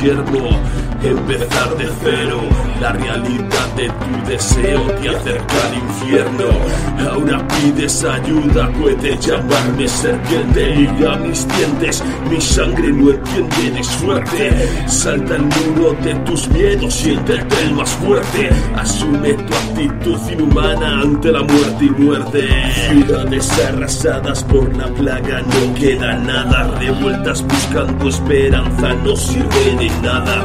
Dirmo. 0.00 0.87
Empezar 1.02 1.76
de 1.76 1.88
cero. 2.02 2.40
La 2.80 2.92
realidad 2.92 3.74
de 3.76 3.88
tu 3.88 4.28
deseo 4.28 4.82
te 5.00 5.08
acerca 5.08 5.66
al 5.66 5.74
infierno. 5.74 6.44
Ahora 7.10 7.46
pides 7.48 8.04
ayuda, 8.04 8.70
puede 8.72 9.16
llamarme 9.18 9.88
serpiente. 9.88 10.74
Mira 10.76 11.16
mis 11.16 11.46
dientes, 11.48 12.04
mi 12.30 12.40
sangre 12.40 12.92
no 12.92 13.10
entiende, 13.10 13.66
eres 13.66 13.88
fuerte. 13.88 14.68
Salta 14.86 15.36
el 15.36 15.42
muro 15.42 15.96
de 16.02 16.14
tus 16.26 16.48
miedos, 16.48 16.94
siéntete 16.94 17.62
el 17.62 17.74
más 17.74 17.90
fuerte. 17.90 18.50
Asume 18.76 19.34
tu 19.34 19.54
actitud 19.54 20.32
inhumana 20.32 21.00
ante 21.00 21.32
la 21.32 21.42
muerte 21.42 21.84
y 21.84 21.90
muerte. 21.90 22.48
Ciudades 22.90 23.50
arrasadas 23.66 24.44
por 24.44 24.76
la 24.76 24.86
plaga, 24.86 25.42
no 25.42 25.74
queda 25.74 26.16
nada. 26.18 26.78
Revueltas 26.78 27.42
buscando 27.42 28.08
esperanza, 28.08 28.94
no 29.04 29.16
sirve 29.16 29.76
de 29.78 29.90
nada. 30.02 30.44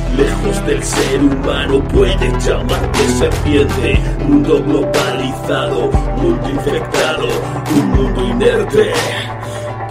Lejos 0.17 0.65
del 0.65 0.83
ser 0.83 1.23
humano 1.23 1.83
puedes 1.85 2.45
llamarte 2.45 3.07
serpiente. 3.07 3.99
Mundo 4.27 4.61
globalizado, 4.63 5.91
mundo 6.17 6.49
infectado, 6.49 7.27
un 7.75 7.89
mundo 7.91 8.27
inerte. 8.27 8.91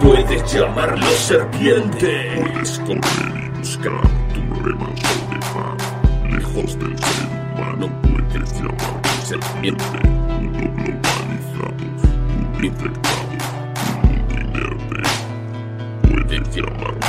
Puedes 0.01 0.53
llamarlo 0.53 1.07
serpiente. 1.11 2.31
Puedes 2.39 2.79
correr 2.79 3.43
y 3.45 3.57
buscar 3.57 4.01
tu 4.33 4.63
remanso 4.63 5.13
de 5.29 5.39
paz. 5.53 5.77
Lejos 6.29 6.79
del 6.79 6.97
ser 6.97 7.27
humano 7.55 7.89
puedes 8.01 8.53
llamarte 8.53 9.09
serpiente. 9.25 9.83
Mundo 10.39 10.59
globalizado, 10.77 11.85
mundo 12.37 12.65
infectado, 12.65 13.25
un 14.03 14.09
mundo 14.09 14.33
inerte. 14.41 15.01
Puedes 16.07 16.55
llamar 16.55 17.00